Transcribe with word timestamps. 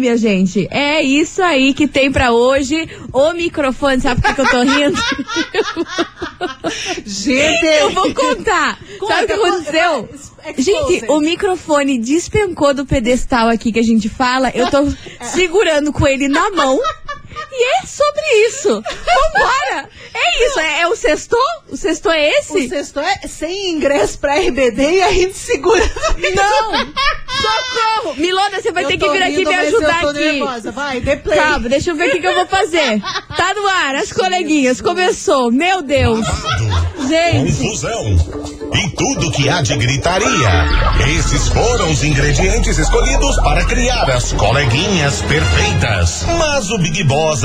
minha 0.00 0.16
gente. 0.16 0.66
É 0.70 1.02
isso 1.02 1.42
aí 1.42 1.72
que 1.72 1.86
tem 1.86 2.10
pra 2.10 2.32
hoje. 2.32 2.88
O 3.12 3.32
microfone, 3.32 4.00
sabe 4.00 4.20
por 4.20 4.34
que, 4.34 4.40
eu 4.40 4.48
tô 4.48 4.62
rindo? 4.62 4.98
Gente, 7.04 7.66
eu 7.66 7.90
vou 7.90 8.14
contar. 8.14 8.78
Conta, 8.98 9.14
sabe 9.14 9.24
o 9.24 9.26
que 9.26 9.32
aconteceu? 9.32 10.08
Gente, 10.56 11.04
o 11.08 11.20
microfone 11.20 11.98
despencou 11.98 12.72
do 12.72 12.86
pedestal 12.86 13.48
aqui 13.48 13.72
que 13.72 13.78
a 13.78 13.82
gente 13.82 14.08
fala. 14.08 14.50
Eu 14.54 14.70
tô 14.70 14.90
segurando 15.22 15.92
com 15.92 16.06
ele 16.06 16.28
na 16.28 16.50
mão. 16.50 16.78
E 17.60 17.82
é 17.82 17.86
sobre 17.86 18.22
isso. 18.48 18.68
Vambora! 18.70 19.88
É 20.14 20.46
isso, 20.46 20.60
é, 20.60 20.80
é 20.80 20.88
o 20.88 20.96
sexto? 20.96 21.36
O 21.68 21.76
sexto 21.76 22.08
é 22.10 22.30
esse? 22.38 22.56
o 22.56 22.68
sexto 22.70 23.00
é 23.00 23.28
sem 23.28 23.72
ingresso 23.72 24.18
pra 24.18 24.36
RBD 24.36 24.82
e 24.94 25.02
a 25.02 25.12
gente 25.12 25.36
segura. 25.36 25.82
Não! 26.34 26.72
Socorro! 27.40 28.14
Milona, 28.16 28.60
você 28.60 28.72
vai 28.72 28.84
Eu 28.84 28.88
ter 28.88 28.96
que 28.98 29.08
vir 29.10 29.22
aqui 29.22 29.36
rindo, 29.36 29.50
me 29.50 29.56
ajudar 29.56 29.96
eu 29.96 30.00
tô 30.00 30.08
aqui. 30.08 30.32
nervosa. 30.32 30.72
Vai, 30.72 31.00
dê 31.00 31.16
play. 31.16 31.38
Calma, 31.38 31.68
deixa 31.68 31.90
eu 31.90 31.96
ver 31.96 32.08
o 32.08 32.12
que, 32.12 32.20
que 32.20 32.26
eu 32.26 32.34
vou 32.34 32.46
fazer. 32.46 33.00
Tá 33.36 33.52
no 33.54 33.66
ar, 33.66 33.94
as 33.96 34.10
coleguinhas. 34.12 34.80
Começou. 34.80 35.50
Meu 35.52 35.82
Deus. 35.82 36.24
Gente. 37.08 37.52
Confusão 37.56 38.16
e 38.72 38.90
tudo 38.90 39.32
que 39.32 39.48
há 39.48 39.62
de 39.62 39.76
gritaria. 39.76 40.48
Esses 41.18 41.48
foram 41.48 41.90
os 41.90 42.04
ingredientes 42.04 42.78
escolhidos 42.78 43.36
para 43.36 43.64
criar 43.66 44.08
as 44.10 44.32
coleguinhas 44.32 45.20
perfeitas. 45.22 46.24
Mas 46.38 46.70
o 46.70 46.78
Big 46.78 47.02
Boss 47.04 47.44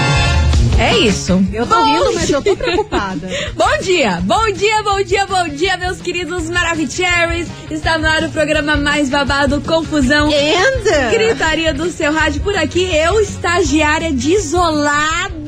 É 0.77 0.97
isso. 0.97 1.43
Eu 1.53 1.65
tô 1.65 1.75
Bom 1.75 1.85
rindo, 1.85 2.13
mas 2.13 2.29
eu 2.29 2.41
tô 2.41 2.55
dia. 2.55 2.63
preocupada. 2.63 3.29
Bom 3.55 3.77
dia, 3.83 4.21
bom 4.21 4.51
dia, 4.51 4.83
bom 4.83 5.03
dia, 5.03 5.25
bom 5.25 5.47
dia, 5.49 5.77
meus 5.77 6.01
queridos 6.01 6.49
Maravicheries. 6.49 7.47
Está 7.69 7.97
no 7.97 8.07
ar 8.07 8.23
o 8.23 8.29
programa 8.29 8.75
mais 8.75 9.09
babado, 9.09 9.61
Confusão. 9.61 10.27
And... 10.29 11.11
Gritaria 11.11 11.73
do 11.73 11.89
seu 11.89 12.11
rádio 12.11 12.41
por 12.41 12.55
aqui, 12.55 12.83
eu, 12.95 13.19
estagiária 13.19 14.11
desolada. 14.11 15.40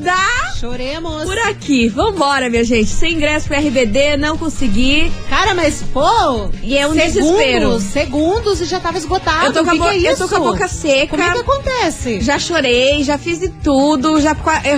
Choremos. 0.58 1.24
Por 1.24 1.38
aqui, 1.38 1.88
vambora, 1.88 2.48
minha 2.48 2.64
gente. 2.64 2.88
Sem 2.90 3.14
ingresso 3.14 3.46
pro 3.48 3.56
RBD, 3.58 4.16
não 4.16 4.36
consegui. 4.38 5.10
Cara, 5.28 5.54
mas 5.54 5.82
pô. 5.92 6.48
E 6.62 6.76
é 6.76 6.86
um 6.86 6.94
segundos, 6.94 7.12
desespero. 7.14 7.80
Segundos 7.80 8.60
e 8.60 8.64
já 8.64 8.80
tava 8.80 8.96
esgotado. 8.98 9.46
Eu 9.46 9.52
tô, 9.52 9.64
com 9.64 9.70
a 9.70 9.72
que 9.72 9.78
bo- 9.78 9.88
que 9.90 10.06
é 10.06 10.12
eu 10.12 10.16
tô 10.16 10.28
com 10.28 10.36
a 10.36 10.40
boca 10.40 10.68
seca. 10.68 11.08
Como 11.08 11.22
é 11.22 11.32
que 11.32 11.38
acontece? 11.38 12.20
Já 12.20 12.38
chorei, 12.38 13.02
já 13.04 13.18
fiz 13.18 13.38
de 13.40 13.48
tudo, 13.48 14.20
já 14.20 14.34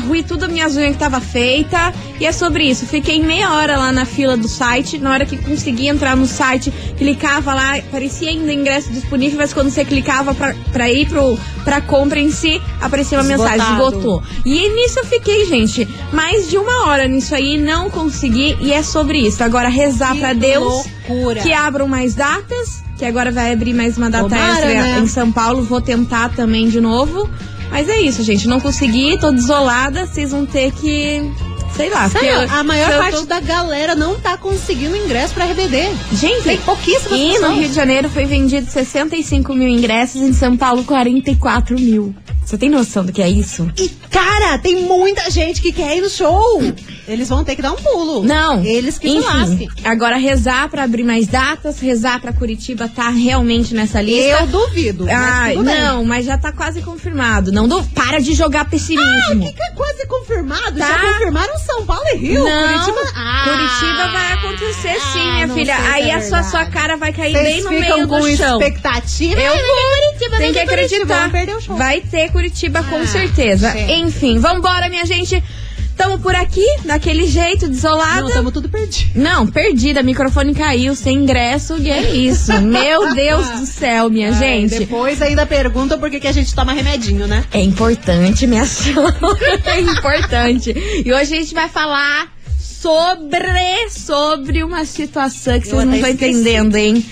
ruí 0.07 0.23
tudo 0.23 0.49
minhas 0.49 0.77
unhas 0.77 0.93
que 0.93 0.99
tava 0.99 1.21
feita. 1.21 1.93
E 2.19 2.27
é 2.27 2.33
sobre 2.33 2.65
isso. 2.65 2.87
Fiquei 2.87 3.23
meia 3.23 3.53
hora 3.53 3.77
lá 3.77 3.93
na 3.93 4.05
fila 4.07 4.37
do 4.37 4.49
site. 4.49 4.99
Na 4.99 5.11
hora 5.13 5.27
que 5.27 5.37
consegui 5.37 5.89
entrar 5.89 6.17
no 6.17 6.27
site, 6.27 6.73
clicava 6.97 7.53
lá, 7.55 7.79
parecia 7.91 8.31
ainda 8.31 8.53
ingresso 8.53 8.91
disponível, 8.91 9.39
mas 9.39 9.53
quando 9.53 9.71
você 9.71 9.85
clicava 9.85 10.35
pra, 10.35 10.55
pra 10.73 10.91
ir 10.91 11.07
pro, 11.09 11.39
pra 11.65 11.81
compra 11.81 12.19
em 12.19 12.31
si, 12.31 12.61
aparecia 12.81 13.19
uma 13.20 13.31
Esgotado. 13.31 13.57
mensagem, 13.59 13.75
esgotou. 13.75 14.23
E 14.45 14.69
nisso 14.75 14.98
eu 15.01 15.05
fiquei, 15.05 15.16
gente, 15.47 15.89
mais 16.13 16.49
de 16.49 16.57
uma 16.57 16.87
hora 16.87 17.07
nisso 17.07 17.35
aí, 17.35 17.59
não 17.59 17.91
consegui. 17.91 18.57
E 18.61 18.73
é 18.73 18.83
sobre 18.83 19.19
isso. 19.19 19.43
Agora 19.43 19.69
rezar 19.69 20.17
pra 20.17 20.33
Deus 20.33 20.87
loucura. 21.09 21.41
que 21.41 21.53
abram 21.53 21.87
mais 21.89 22.15
datas, 22.15 22.83
que 22.97 23.05
agora 23.05 23.31
vai 23.31 23.53
abrir 23.53 23.75
mais 23.75 23.97
uma 23.97 24.11
data 24.11 24.29
Tomara, 24.29 24.67
extra 24.67 24.75
né? 24.75 25.01
em 25.01 25.07
São 25.07 25.31
Paulo. 25.33 25.63
Vou 25.63 25.81
tentar 25.81 26.31
também 26.31 26.69
de 26.69 26.81
novo. 26.81 27.29
Mas 27.71 27.89
é 27.89 28.01
isso, 28.01 28.23
gente. 28.23 28.47
Não 28.47 28.61
consegui, 28.61 29.19
tô 29.19 29.31
desolada. 29.31 30.07
Vocês 30.07 30.31
vão 30.31 30.47
ter 30.47 30.73
que. 30.73 31.31
Sei 31.77 31.91
lá. 31.91 32.09
Porque 32.09 32.27
eu- 32.27 32.41
a 32.51 32.63
maior 32.64 32.98
parte 32.98 33.19
tô- 33.19 33.27
da 33.27 33.41
galera 33.41 33.95
não 33.95 34.19
tá 34.19 34.37
conseguindo 34.37 34.97
ingresso 34.97 35.35
pra 35.35 35.45
RBD. 35.45 35.91
Gente, 36.13 36.42
Tem 36.45 36.59
pouquíssimas 36.59 37.19
e 37.19 37.27
no 37.27 37.33
pessoas. 37.35 37.59
Rio 37.59 37.69
de 37.69 37.75
Janeiro 37.75 38.09
foi 38.11 38.25
vendido 38.25 38.70
65 38.70 39.55
mil 39.55 39.69
ingressos, 39.69 40.20
em 40.23 40.33
São 40.33 40.57
Paulo 40.57 40.85
44 40.85 41.79
mil. 41.79 42.15
Você 42.45 42.57
tem 42.57 42.70
noção 42.70 43.05
do 43.05 43.13
que 43.13 43.20
é 43.20 43.29
isso? 43.29 43.69
E, 43.77 43.89
cara, 44.11 44.57
tem 44.59 44.83
muita 44.83 45.29
gente 45.31 45.61
que 45.61 45.73
quer 45.73 45.97
ir 45.97 46.01
no 46.01 46.09
show. 46.09 46.63
Eles 47.08 47.28
vão 47.28 47.44
ter 47.44 47.55
que 47.56 47.62
dar 47.62 47.72
um 47.72 47.77
pulo. 47.77 48.22
Não. 48.24 48.64
Eles 48.64 48.98
que 48.98 49.08
Enfim, 49.08 49.68
agora 49.84 50.17
rezar 50.17 50.68
pra 50.68 50.83
abrir 50.84 51.05
mais 51.05 51.27
datas, 51.27 51.78
rezar 51.78 52.20
pra 52.20 52.33
Curitiba 52.33 52.89
tá 52.89 53.08
realmente 53.11 53.74
nessa 53.74 54.00
lista. 54.02 54.40
Eu 54.40 54.46
duvido. 54.48 55.06
mas 55.06 55.55
bem. 55.55 55.62
não, 55.64 56.05
mas 56.05 56.24
já 56.27 56.36
tá 56.36 56.50
quase 56.52 56.83
confirmado. 56.83 57.52
Não 57.52 57.68
do... 57.68 57.83
para 57.84 58.18
de 58.20 58.34
jogar 58.34 58.62
Ah, 58.62 58.64
pessimismo. 58.64 59.40
que 59.46 59.52
que 59.52 59.62
é 59.62 59.70
quase 59.70 60.06
confirmado? 60.06 60.78
Tá. 60.78 60.86
Já 60.89 60.98
confirmaram 61.12 61.58
São 61.58 61.84
Paulo 61.86 62.05
e 62.14 62.17
Rio. 62.17 62.42
Não, 62.44 62.68
Curitiba. 62.68 63.12
Ah, 63.14 63.44
Curitiba 63.44 64.08
vai 64.08 64.33
acontecer 64.33 65.00
sim, 65.12 65.20
ah, 65.20 65.33
minha 65.34 65.48
filha. 65.48 65.77
Aí 65.92 66.11
é 66.11 66.14
a 66.14 66.23
sua, 66.23 66.42
sua 66.42 66.67
cara 66.67 66.96
vai 66.96 67.12
cair 67.12 67.33
Vocês 67.33 67.44
bem 67.55 67.62
no 67.62 67.70
meio 67.70 68.08
com 68.08 68.20
do 68.20 68.36
chão. 68.36 68.61
expectativa. 68.61 69.40
Eu 69.40 69.52
Ah, 69.52 69.56
vou. 69.56 70.11
Curitiba, 70.11 70.36
Tem 70.38 70.52
que 70.52 70.58
acreditar. 70.58 71.30
Vai 71.77 72.00
ter 72.00 72.33
Curitiba 72.33 72.83
com 72.83 72.96
Ah, 72.96 73.06
certeza. 73.06 73.70
gente. 73.70 73.92
Enfim, 73.92 74.38
vambora, 74.38 74.88
minha 74.88 75.05
gente. 75.06 75.42
Tamo 75.96 76.18
por 76.18 76.34
aqui, 76.34 76.64
daquele 76.84 77.27
jeito, 77.27 77.68
desolada. 77.68 78.20
Não, 78.20 78.29
estamos 78.29 78.52
tudo 78.52 78.68
perdido. 78.68 79.11
Não, 79.14 79.46
perdida, 79.46 80.02
microfone 80.02 80.55
caiu, 80.55 80.95
sem 80.95 81.17
ingresso, 81.18 81.79
e 81.79 81.90
é 81.90 82.14
isso. 82.14 82.52
Meu 82.61 83.14
Deus 83.14 83.48
do 83.48 83.67
céu, 83.67 84.11
minha 84.11 84.29
Ai, 84.29 84.39
gente. 84.39 84.79
Depois 84.80 85.23
ainda 85.23 85.46
perguntam 85.46 85.98
por 85.98 86.11
que, 86.11 86.20
que 86.20 86.29
a 86.29 86.33
gente 86.33 86.55
toma 86.55 86.73
remedinho, 86.74 87.27
né? 87.27 87.45
É 87.51 87.61
importante, 87.61 88.46
minha 88.46 88.64
senhora. 88.67 89.17
É 89.64 89.80
importante. 89.80 90.74
E 91.05 91.12
hoje 91.12 91.35
a 91.35 91.40
gente 91.40 91.55
vai 91.55 91.68
falar 91.68 92.33
sobre, 92.58 93.89
sobre 93.90 94.62
uma 94.62 94.85
situação 94.85 95.58
que 95.61 95.67
Eu 95.68 95.73
vocês 95.77 95.85
não 95.86 95.95
estão 95.95 96.11
esqueci. 96.11 96.30
entendendo, 96.33 96.77
hein? 96.77 97.05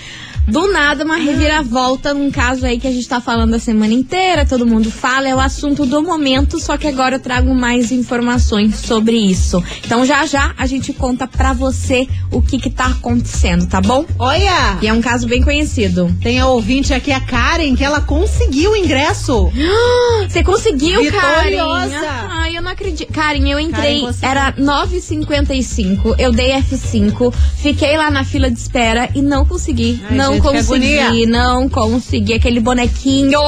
Do 0.47 0.71
nada, 0.71 1.05
uma 1.05 1.17
reviravolta 1.17 2.13
num 2.13 2.31
caso 2.31 2.67
aí 2.67 2.79
que 2.79 2.87
a 2.87 2.91
gente 2.91 3.09
tá 3.09 3.21
falando 3.21 3.55
a 3.55 3.59
semana 3.59 3.95
inteira, 3.95 4.45
todo 4.45 4.67
mundo 4.67 4.91
fala, 4.91 5.27
é 5.29 5.35
o 5.35 5.41
assunto 5.41 5.87
do 5.87 6.03
momento, 6.03 6.61
só 6.61 6.77
que 6.77 6.87
agora 6.87 7.17
eu 7.17 7.21
trago 7.21 7.55
mais 7.55 7.91
informações 7.91 8.77
sobre 8.77 9.17
isso. 9.17 9.63
Então 9.85 10.05
já 10.05 10.27
já 10.27 10.53
a 10.59 10.67
gente 10.67 10.93
conta 10.93 11.27
pra 11.27 11.53
você 11.55 12.07
o 12.31 12.43
que 12.43 12.59
que 12.59 12.69
tá 12.71 12.87
acontecendo, 12.87 13.67
tá 13.67 13.81
bom? 13.81 14.05
Olha! 14.19 14.79
E 14.83 14.87
é 14.87 14.93
um 14.93 15.01
caso 15.01 15.27
bem 15.27 15.43
conhecido. 15.43 16.15
Tem 16.23 16.39
a 16.39 16.47
ouvinte 16.47 16.93
aqui, 16.93 17.11
a 17.11 17.21
Karen, 17.21 17.75
que 17.75 17.83
ela 17.85 18.01
conseguiu 18.03 18.73
o 18.73 18.77
ingresso. 18.77 19.51
Você 20.29 20.43
conseguiu, 20.43 21.11
Karen? 21.11 21.51
Vitoriosa. 21.51 22.07
Ai, 22.31 22.57
eu 22.57 22.63
não 22.63 22.71
acredito. 22.71 23.13
Karen, 23.13 23.49
eu 23.49 23.59
entrei, 23.59 24.01
Karen, 24.01 24.13
você- 24.13 24.27
era 24.27 24.53
9h55, 24.59 26.15
eu 26.19 26.33
dei 26.33 26.53
F5, 26.53 27.33
fiquei 27.57 27.97
lá 27.97 28.11
na 28.11 28.25
fila 28.25 28.51
de 28.51 28.59
espera 28.59 29.09
e 29.15 29.23
não 29.23 29.45
consegui. 29.45 30.03
Ai, 30.11 30.17
não 30.17 30.34
que 30.41 30.41
consegui, 30.41 31.27
não 31.27 31.69
consegui. 31.69 32.35
Aquele 32.35 32.61
bonequinho 32.61 33.41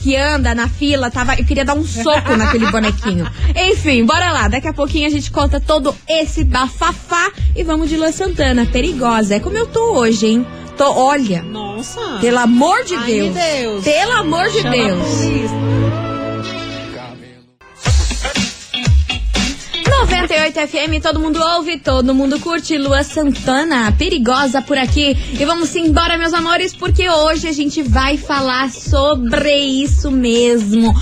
que 0.00 0.16
anda 0.16 0.54
na 0.54 0.68
fila, 0.68 1.10
tava, 1.10 1.34
eu 1.34 1.44
queria 1.44 1.64
dar 1.64 1.74
um 1.74 1.84
soco 1.84 2.36
naquele 2.36 2.66
bonequinho. 2.72 3.28
Enfim, 3.54 4.04
bora 4.04 4.30
lá. 4.30 4.48
Daqui 4.48 4.68
a 4.68 4.72
pouquinho 4.72 5.06
a 5.06 5.10
gente 5.10 5.30
conta 5.30 5.60
todo 5.60 5.94
esse 6.08 6.44
bafafá 6.44 7.30
e 7.54 7.62
vamos 7.64 7.88
de 7.88 7.96
Lua 7.96 8.12
Santana, 8.12 8.64
perigosa. 8.66 9.34
É 9.36 9.40
como 9.40 9.56
eu 9.56 9.66
tô 9.66 9.94
hoje, 9.98 10.26
hein? 10.26 10.46
Tô, 10.76 10.92
olha, 10.92 11.42
Nossa! 11.42 12.00
pelo 12.20 12.38
amor 12.38 12.84
de 12.84 12.94
Ai, 12.94 13.06
Deus. 13.06 13.34
Deus. 13.34 13.84
Pelo 13.84 14.12
amor 14.12 14.48
de 14.48 14.62
Chama 14.62 14.70
Deus. 14.70 15.77
98 20.28 20.60
FM, 20.68 21.00
todo 21.00 21.18
mundo 21.18 21.40
ouve, 21.42 21.78
todo 21.78 22.14
mundo 22.14 22.38
curte. 22.38 22.76
Lua 22.76 23.02
Santana, 23.02 23.90
perigosa 23.92 24.60
por 24.60 24.76
aqui. 24.76 25.16
E 25.32 25.42
vamos 25.46 25.74
embora, 25.74 26.18
meus 26.18 26.34
amores, 26.34 26.76
porque 26.76 27.08
hoje 27.08 27.48
a 27.48 27.52
gente 27.52 27.82
vai 27.82 28.18
falar 28.18 28.70
sobre 28.70 29.56
isso 29.56 30.10
mesmo. 30.10 30.94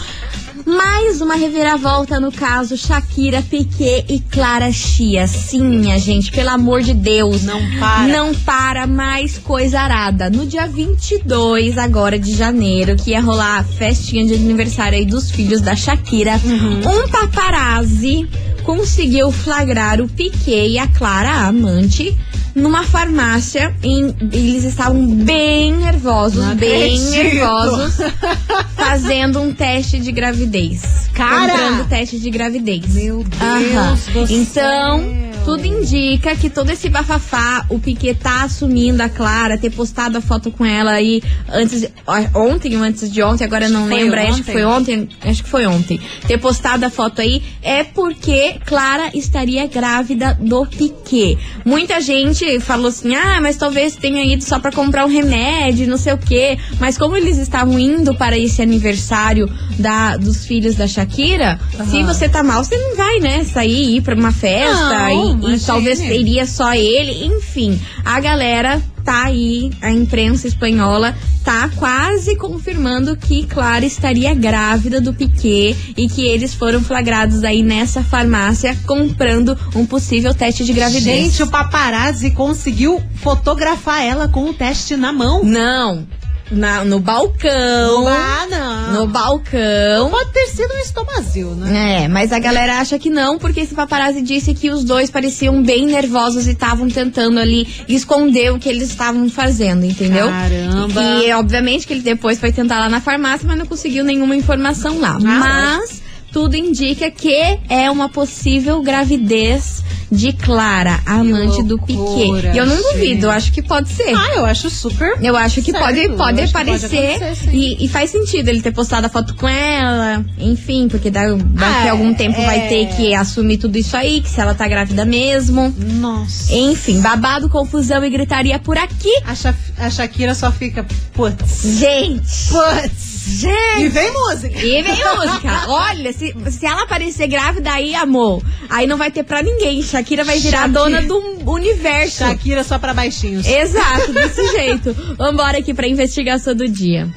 Mais 0.66 1.20
uma 1.20 1.36
reviravolta 1.36 2.18
no 2.18 2.32
caso 2.32 2.76
Shakira, 2.76 3.40
Piquet 3.40 4.04
e 4.08 4.18
Clara 4.18 4.72
Chia. 4.72 5.28
Sim, 5.28 5.62
minha 5.62 5.96
gente, 5.96 6.32
pelo 6.32 6.50
amor 6.50 6.82
de 6.82 6.92
Deus. 6.92 7.44
Não 7.44 7.60
para. 7.78 8.08
Não 8.08 8.34
para 8.34 8.84
mais 8.84 9.38
coisa 9.38 9.78
arada. 9.78 10.28
No 10.28 10.44
dia 10.44 10.66
22 10.66 11.78
agora 11.78 12.18
de 12.18 12.34
janeiro, 12.34 12.96
que 12.96 13.12
ia 13.12 13.20
rolar 13.20 13.60
a 13.60 13.62
festinha 13.62 14.26
de 14.26 14.34
aniversário 14.34 14.98
aí 14.98 15.06
dos 15.06 15.30
filhos 15.30 15.60
da 15.60 15.76
Shakira, 15.76 16.32
um 16.34 17.08
paparazzi 17.08 18.28
conseguiu 18.64 19.30
flagrar 19.30 20.00
o 20.00 20.08
Piquet 20.08 20.70
e 20.70 20.78
a 20.78 20.88
Clara, 20.88 21.30
a 21.30 21.46
amante, 21.46 22.16
numa 22.56 22.82
farmácia. 22.82 23.72
Em, 23.82 24.12
eles 24.32 24.64
estavam 24.64 25.06
bem 25.06 25.76
nervosos, 25.76 26.44
Não 26.44 26.56
bem 26.56 26.96
acredito. 26.96 27.10
nervosos, 27.34 27.94
fazendo 28.74 29.40
um 29.40 29.52
teste 29.52 29.98
de 30.00 30.10
gravidez. 30.10 31.08
Cara! 31.12 31.52
Comprando 31.52 31.88
teste 31.88 32.18
de 32.18 32.30
gravidez. 32.30 32.86
Meu 32.94 33.22
Deus 33.22 33.40
Aham. 33.40 33.98
do 34.12 34.32
Então, 34.32 34.98
céu. 35.00 35.26
Tudo 35.44 35.64
indica 35.64 36.34
que 36.34 36.50
todo 36.50 36.70
esse 36.70 36.88
bafafá, 36.88 37.64
o 37.68 37.78
Piquet 37.78 38.14
tá 38.16 38.42
assumindo 38.42 39.00
a 39.00 39.08
Clara, 39.08 39.56
ter 39.56 39.70
postado 39.70 40.18
a 40.18 40.20
foto 40.20 40.50
com 40.50 40.64
ela 40.64 40.90
aí 40.90 41.22
antes 41.48 41.86
ontem 42.34 42.76
ou 42.76 42.82
antes 42.82 43.08
de 43.12 43.22
ontem, 43.22 43.44
agora 43.44 43.66
eu 43.66 43.70
não 43.70 43.86
Foi 43.86 43.96
lembro, 43.96 44.20
acho 44.20 44.42
que 44.42 44.50
foi 44.52 44.64
ontem, 44.64 45.08
acho 45.24 45.44
que 45.44 45.48
foi 45.48 45.64
ontem. 45.66 46.00
Ter 46.26 46.38
postado 46.38 46.84
a 46.84 46.90
foto 46.90 47.20
aí 47.20 47.40
é 47.62 47.84
porque 47.84 48.56
Clara 48.66 49.08
estaria 49.14 49.64
grávida 49.68 50.36
do 50.40 50.66
Piquet. 50.66 51.38
Muita 51.64 52.00
gente 52.00 52.44
falou 52.60 52.88
assim: 52.88 53.14
"Ah, 53.14 53.38
mas 53.40 53.56
talvez 53.56 53.96
tenha 53.96 54.24
ido 54.24 54.42
só 54.44 54.58
pra 54.58 54.70
comprar 54.72 55.04
um 55.04 55.08
remédio, 55.08 55.86
não 55.88 55.96
sei 55.96 56.12
o 56.12 56.18
quê". 56.18 56.58
Mas 56.80 56.96
como 56.98 57.16
eles 57.16 57.36
estavam 57.38 57.78
indo 57.78 58.14
para 58.14 58.38
esse 58.38 58.62
aniversário 58.62 59.50
da, 59.78 60.16
dos 60.16 60.44
filhos 60.46 60.74
da 60.74 60.86
Shakira, 60.86 61.58
se 61.90 62.02
você 62.02 62.28
tá 62.28 62.42
mal, 62.42 62.62
você 62.64 62.76
não 62.76 62.96
vai, 62.96 63.18
né, 63.20 63.44
sair 63.44 63.96
ir 63.96 64.00
pra 64.02 64.14
uma 64.14 64.32
festa 64.32 65.08
Não, 65.08 65.50
e- 65.50 65.54
e, 65.56 65.60
talvez 65.60 65.98
teria 65.98 66.46
só 66.46 66.74
ele, 66.74 67.24
enfim. 67.26 67.80
A 68.04 68.20
galera 68.20 68.80
tá 69.06 69.22
aí, 69.22 69.70
a 69.80 69.92
imprensa 69.92 70.48
espanhola 70.48 71.16
tá 71.44 71.70
quase 71.76 72.36
confirmando 72.36 73.16
que 73.16 73.46
Clara 73.46 73.86
estaria 73.86 74.34
grávida 74.34 75.00
do 75.00 75.14
Piquet 75.14 75.76
e 75.96 76.08
que 76.08 76.26
eles 76.26 76.52
foram 76.52 76.82
flagrados 76.82 77.44
aí 77.44 77.62
nessa 77.62 78.02
farmácia 78.02 78.76
comprando 78.84 79.56
um 79.76 79.86
possível 79.86 80.34
teste 80.34 80.64
de 80.64 80.72
gravidez. 80.72 81.04
Gente, 81.04 81.42
o 81.44 81.46
paparazzi 81.46 82.32
conseguiu 82.32 83.00
fotografar 83.14 84.02
ela 84.02 84.26
com 84.26 84.50
o 84.50 84.52
teste 84.52 84.96
na 84.96 85.12
mão. 85.12 85.44
Não, 85.44 86.04
na- 86.50 86.84
no 86.84 87.00
balcão. 87.00 88.06
Ah, 88.08 88.46
não. 88.48 88.92
No 88.92 89.06
balcão. 89.06 90.10
Pode 90.10 90.30
ter 90.32 90.46
sido 90.48 90.72
um 90.72 90.78
estomazil, 90.78 91.50
né? 91.54 92.04
É, 92.04 92.08
mas 92.08 92.32
a 92.32 92.38
galera 92.38 92.78
acha 92.78 92.98
que 92.98 93.10
não, 93.10 93.38
porque 93.38 93.60
esse 93.60 93.74
paparazzi 93.74 94.22
disse 94.22 94.54
que 94.54 94.70
os 94.70 94.84
dois 94.84 95.10
pareciam 95.10 95.62
bem 95.62 95.86
nervosos 95.86 96.46
e 96.46 96.52
estavam 96.52 96.88
tentando 96.88 97.38
ali 97.40 97.66
esconder 97.88 98.52
o 98.52 98.58
que 98.58 98.68
eles 98.68 98.88
estavam 98.90 99.28
fazendo, 99.28 99.84
entendeu? 99.84 100.28
Caramba. 100.28 101.02
E 101.24 101.32
obviamente 101.32 101.86
que 101.86 101.92
ele 101.92 102.02
depois 102.02 102.38
foi 102.38 102.52
tentar 102.52 102.78
lá 102.78 102.88
na 102.88 103.00
farmácia, 103.00 103.46
mas 103.46 103.58
não 103.58 103.66
conseguiu 103.66 104.04
nenhuma 104.04 104.36
informação 104.36 104.98
lá. 105.00 105.18
mas 105.20 106.02
tudo 106.36 106.54
indica 106.54 107.10
que 107.10 107.34
é 107.66 107.90
uma 107.90 108.10
possível 108.10 108.82
gravidez 108.82 109.82
de 110.12 110.34
Clara, 110.34 111.00
amante 111.06 111.62
do 111.62 111.76
loucura, 111.78 112.34
Piquet. 112.42 112.54
E 112.54 112.58
eu 112.58 112.66
não 112.66 112.76
duvido, 112.76 113.26
eu 113.26 113.30
acho 113.30 113.50
que 113.50 113.62
pode 113.62 113.88
ser. 113.88 114.14
Ah, 114.14 114.34
eu 114.36 114.44
acho 114.44 114.68
super. 114.68 115.14
Eu 115.22 115.34
acho 115.34 115.62
que 115.62 115.70
Certo, 115.70 115.82
pode, 115.82 116.00
pode 116.10 116.16
pode 116.18 116.42
aparecer 116.42 117.34
sim. 117.34 117.48
e, 117.54 117.84
e 117.86 117.88
faz 117.88 118.10
sentido 118.10 118.48
ele 118.50 118.60
ter 118.60 118.70
postado 118.70 119.06
a 119.06 119.08
foto 119.08 119.34
com 119.34 119.48
ela, 119.48 120.22
enfim, 120.38 120.88
porque 120.88 121.10
da- 121.10 121.24
daqui 121.32 121.48
Ah, 121.58 121.88
a 121.88 121.90
algum 121.92 122.12
tempo 122.12 122.38
é. 122.38 122.44
vai 122.44 122.68
ter 122.68 122.86
que 122.94 123.14
assumir 123.14 123.56
tudo 123.56 123.78
isso 123.78 123.96
aí, 123.96 124.20
que 124.20 124.28
se 124.28 124.38
ela 124.38 124.54
tá 124.54 124.68
grávida 124.68 125.06
mesmo. 125.06 125.74
Nossa. 125.78 126.52
Enfim, 126.54 127.00
babado, 127.00 127.48
confusão 127.48 128.04
e 128.04 128.10
gritaria 128.10 128.58
por 128.58 128.76
aqui. 128.76 129.10
A, 129.24 129.34
Sha- 129.34 129.54
a 129.78 129.88
Shakira 129.90 130.34
só 130.34 130.52
fica. 130.52 130.84
Putz. 131.14 131.62
Gente! 131.80 132.48
Putz. 132.50 133.15
E 133.26 133.30
Gente! 133.38 133.88
vem 133.88 134.12
música. 134.12 134.58
E 134.58 134.82
vem 134.82 134.94
música. 134.94 135.64
Olha, 135.68 136.12
se, 136.12 136.34
se 136.50 136.64
ela 136.66 136.82
aparecer 136.84 137.26
grávida 137.26 137.72
aí, 137.72 137.94
amor, 137.94 138.42
aí 138.70 138.86
não 138.86 138.96
vai 138.96 139.10
ter 139.10 139.24
pra 139.24 139.42
ninguém. 139.42 139.82
Shakira 139.82 140.22
vai 140.24 140.38
virar 140.38 140.58
a 140.58 140.62
Shakira. 140.68 140.80
dona 140.84 141.02
do 141.02 141.50
universo. 141.50 142.18
Shakira 142.18 142.62
só 142.62 142.78
pra 142.78 142.94
baixinhos. 142.94 143.46
Exato, 143.46 144.12
desse 144.12 144.46
jeito. 144.52 144.94
Vambora 145.18 145.58
aqui 145.58 145.74
pra 145.74 145.88
investigação 145.88 146.54
do 146.54 146.68
dia. 146.68 147.08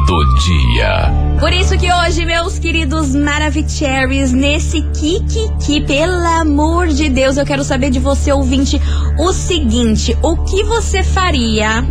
do 0.06 0.24
dia. 0.36 1.12
Por 1.38 1.52
isso 1.52 1.76
que 1.78 1.92
hoje, 1.92 2.24
meus 2.24 2.58
queridos 2.58 3.14
Maravicheries, 3.14 4.32
nesse 4.32 4.82
Kikiki, 4.82 5.80
pelo 5.86 6.24
amor 6.40 6.88
de 6.88 7.08
Deus, 7.08 7.36
eu 7.36 7.44
quero 7.44 7.64
saber 7.64 7.90
de 7.90 7.98
você, 7.98 8.32
ouvinte, 8.32 8.80
o 9.18 9.32
seguinte: 9.32 10.16
o 10.22 10.36
que 10.44 10.62
você 10.64 11.02
faria 11.02 11.84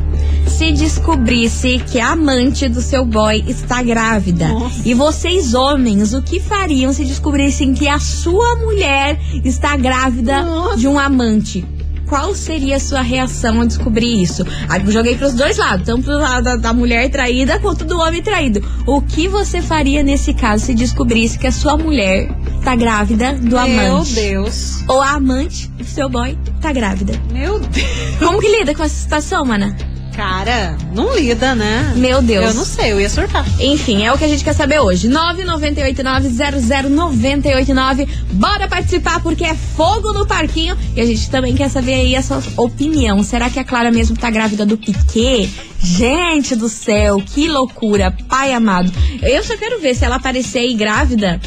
se 0.47 0.71
descobrisse 0.71 1.79
que 1.79 1.99
a 1.99 2.11
amante 2.11 2.67
do 2.67 2.81
seu 2.81 3.05
boy 3.05 3.43
está 3.47 3.81
grávida? 3.81 4.47
Nossa. 4.47 4.87
E 4.87 4.93
vocês, 4.93 5.53
homens, 5.53 6.13
o 6.13 6.21
que 6.21 6.39
fariam 6.39 6.93
se 6.93 7.05
descobrissem 7.05 7.73
que 7.73 7.87
a 7.87 7.99
sua 7.99 8.55
mulher 8.55 9.19
está 9.43 9.75
grávida 9.75 10.43
Nossa. 10.43 10.77
de 10.77 10.87
um 10.87 10.99
amante? 10.99 11.65
Qual 12.11 12.35
seria 12.35 12.75
a 12.75 12.79
sua 12.79 13.01
reação 13.01 13.61
ao 13.61 13.65
descobrir 13.65 14.21
isso? 14.21 14.43
Aí 14.67 14.81
eu 14.85 14.91
joguei 14.91 15.15
pros 15.15 15.33
dois 15.33 15.55
lados, 15.55 15.85
tanto 15.85 16.03
pro 16.03 16.17
lado 16.17 16.43
da, 16.43 16.55
da 16.57 16.73
mulher 16.73 17.09
traída 17.09 17.57
quanto 17.57 17.85
do 17.85 17.97
homem 17.97 18.21
traído. 18.21 18.61
O 18.85 19.01
que 19.01 19.29
você 19.29 19.61
faria 19.61 20.03
nesse 20.03 20.33
caso 20.33 20.65
se 20.65 20.73
descobrisse 20.73 21.39
que 21.39 21.47
a 21.47 21.53
sua 21.53 21.77
mulher 21.77 22.27
tá 22.65 22.75
grávida 22.75 23.31
do 23.35 23.51
Meu 23.51 23.59
amante? 23.59 24.15
Deus. 24.15 24.83
Ou 24.89 24.99
a 24.99 25.11
amante 25.11 25.69
do 25.69 25.85
seu 25.85 26.09
boy 26.09 26.37
tá 26.59 26.73
grávida? 26.73 27.13
Meu 27.31 27.61
Deus. 27.61 28.17
Como 28.19 28.41
que 28.41 28.57
lida 28.57 28.75
com 28.75 28.83
essa 28.83 28.93
situação, 28.93 29.45
mana? 29.45 29.73
Cara, 30.15 30.77
não 30.93 31.13
lida, 31.15 31.55
né? 31.55 31.93
Meu 31.95 32.21
Deus. 32.21 32.45
Eu 32.45 32.53
não 32.53 32.65
sei, 32.65 32.91
eu 32.91 32.99
ia 32.99 33.09
surtar. 33.09 33.45
Enfim, 33.59 34.03
é 34.03 34.11
o 34.11 34.17
que 34.17 34.25
a 34.25 34.27
gente 34.27 34.43
quer 34.43 34.53
saber 34.53 34.79
hoje. 34.79 35.07
998900989. 35.09 38.07
Bora 38.33 38.67
participar 38.67 39.21
porque 39.21 39.45
é 39.45 39.55
fogo 39.55 40.11
no 40.11 40.27
parquinho. 40.27 40.77
E 40.95 41.01
a 41.01 41.05
gente 41.05 41.29
também 41.29 41.55
quer 41.55 41.69
saber 41.69 41.93
aí 41.93 42.15
a 42.15 42.21
sua 42.21 42.41
opinião. 42.57 43.23
Será 43.23 43.49
que 43.49 43.59
a 43.59 43.63
Clara 43.63 43.91
mesmo 43.91 44.17
tá 44.17 44.29
grávida 44.29 44.65
do 44.65 44.77
Piquet? 44.77 45.49
Gente 45.79 46.55
do 46.55 46.67
céu, 46.69 47.21
que 47.25 47.47
loucura, 47.47 48.15
pai 48.27 48.53
amado. 48.53 48.91
Eu 49.21 49.43
só 49.43 49.55
quero 49.57 49.79
ver 49.79 49.95
se 49.95 50.03
ela 50.05 50.17
aparecer 50.17 50.59
aí 50.59 50.73
grávida. 50.73 51.39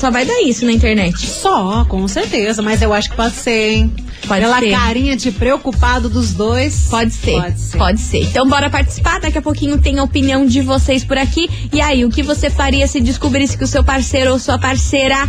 Só 0.00 0.10
vai 0.10 0.24
dar 0.24 0.40
isso 0.40 0.64
na 0.64 0.72
internet. 0.72 1.26
Só, 1.26 1.84
com 1.84 2.08
certeza, 2.08 2.62
mas 2.62 2.80
eu 2.80 2.90
acho 2.94 3.10
que 3.10 3.16
pode 3.16 3.34
ser, 3.34 3.72
hein? 3.72 3.94
Pode 4.26 4.40
Pela 4.40 4.58
ser. 4.58 4.70
carinha 4.70 5.14
de 5.14 5.30
preocupado 5.30 6.08
dos 6.08 6.32
dois. 6.32 6.86
Pode 6.88 7.12
ser. 7.12 7.32
Pode 7.32 7.60
ser. 7.60 7.76
Pode 7.78 8.00
ser. 8.00 8.22
Então 8.22 8.48
bora 8.48 8.70
participar. 8.70 9.20
Daqui 9.20 9.36
a 9.36 9.42
pouquinho 9.42 9.76
tem 9.78 9.98
a 9.98 10.02
opinião 10.02 10.46
de 10.46 10.62
vocês 10.62 11.04
por 11.04 11.18
aqui. 11.18 11.50
E 11.70 11.82
aí, 11.82 12.02
o 12.04 12.08
que 12.08 12.22
você 12.22 12.48
faria 12.48 12.86
se 12.86 12.98
descobrisse 12.98 13.58
que 13.58 13.64
o 13.64 13.66
seu 13.66 13.84
parceiro 13.84 14.32
ou 14.32 14.38
sua 14.38 14.58
parceira 14.58 15.28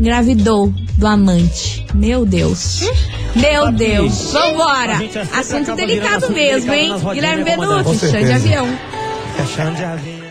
engravidou 0.00 0.72
do 0.96 1.06
amante? 1.06 1.84
Meu 1.94 2.24
Deus. 2.24 2.88
Meu 3.34 3.70
Deus. 3.70 4.32
Vambora. 4.32 4.98
Assunto 5.38 5.74
delicado 5.74 6.30
mesmo, 6.32 6.72
hein? 6.72 6.94
Guilherme 7.12 7.44
Benucci, 7.44 8.10
chão 8.10 8.22
de 8.22 8.32
avião. 8.32 10.25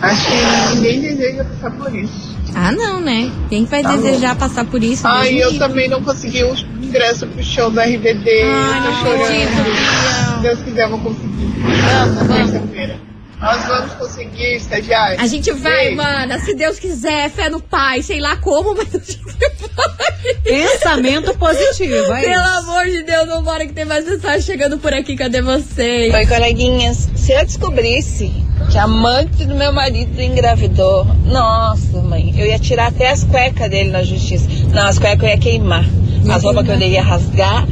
Acho 0.00 0.26
que 0.26 0.76
ninguém 0.76 1.00
deseja 1.00 1.44
passar 1.44 1.70
por 1.72 1.94
isso. 1.94 2.37
Ah, 2.54 2.72
não, 2.72 3.00
né? 3.00 3.30
Quem 3.48 3.64
que 3.64 3.70
vai 3.70 3.82
Tá 3.82 3.96
desejar 3.96 4.36
passar 4.36 4.64
por 4.64 4.82
isso? 4.82 5.06
Ai, 5.06 5.34
eu 5.42 5.50
livre. 5.50 5.58
também 5.58 5.88
não 5.88 6.02
consegui 6.02 6.42
o 6.44 6.54
ingresso 6.82 7.26
pro 7.26 7.42
show 7.42 7.70
da 7.70 7.84
RBD. 7.84 8.42
Ai, 8.42 8.82
tô 8.82 8.88
não 8.88 8.94
chorando. 9.00 9.22
acredito. 9.22 10.34
Se 10.34 10.42
Deus 10.42 10.58
quiser, 10.60 10.84
eu 10.84 10.90
vou 10.90 10.98
conseguir. 11.00 11.28
Vamos, 11.58 12.26
vamos. 12.52 13.07
Nós 13.40 13.64
vamos 13.68 13.94
conseguir, 13.94 14.56
estagiário. 14.56 15.20
A 15.20 15.26
gente 15.26 15.52
vai, 15.52 15.88
Ei, 15.88 15.94
mana. 15.94 16.40
Se 16.40 16.54
Deus 16.54 16.78
quiser, 16.78 17.30
fé 17.30 17.48
no 17.48 17.60
Pai. 17.60 18.02
Sei 18.02 18.18
lá 18.18 18.36
como, 18.36 18.74
mas 18.74 18.88
a 18.94 18.98
gente 18.98 19.20
vai. 19.24 20.32
Pensamento 20.42 21.32
positivo, 21.38 22.12
é 22.14 22.20
Pelo 22.22 22.32
isso. 22.42 22.58
amor 22.58 22.84
de 22.86 23.02
Deus, 23.04 23.28
vambora 23.28 23.64
que 23.66 23.72
tem 23.72 23.84
mais 23.84 24.04
mensagem 24.04 24.42
chegando 24.42 24.78
por 24.78 24.92
aqui. 24.92 25.16
Cadê 25.16 25.40
vocês? 25.40 26.12
Oi, 26.12 26.26
coleguinhas. 26.26 27.08
Se 27.14 27.32
eu 27.32 27.44
descobrisse 27.46 28.32
que 28.70 28.76
a 28.76 28.84
amante 28.84 29.44
do 29.44 29.54
meu 29.54 29.72
marido 29.72 30.20
engravidou, 30.20 31.04
nossa, 31.26 32.00
mãe, 32.02 32.34
eu 32.36 32.44
ia 32.46 32.58
tirar 32.58 32.88
até 32.88 33.10
as 33.10 33.22
cuecas 33.22 33.70
dele 33.70 33.90
na 33.90 34.02
justiça. 34.02 34.48
Não, 34.74 34.86
as 34.86 34.98
cuecas 34.98 35.22
eu 35.22 35.28
ia 35.28 35.38
queimar. 35.38 35.84
As 36.28 36.42
roupas 36.42 36.64
que 36.66 36.72
eu 36.72 36.78
ia 36.78 37.02
rasgar. 37.02 37.66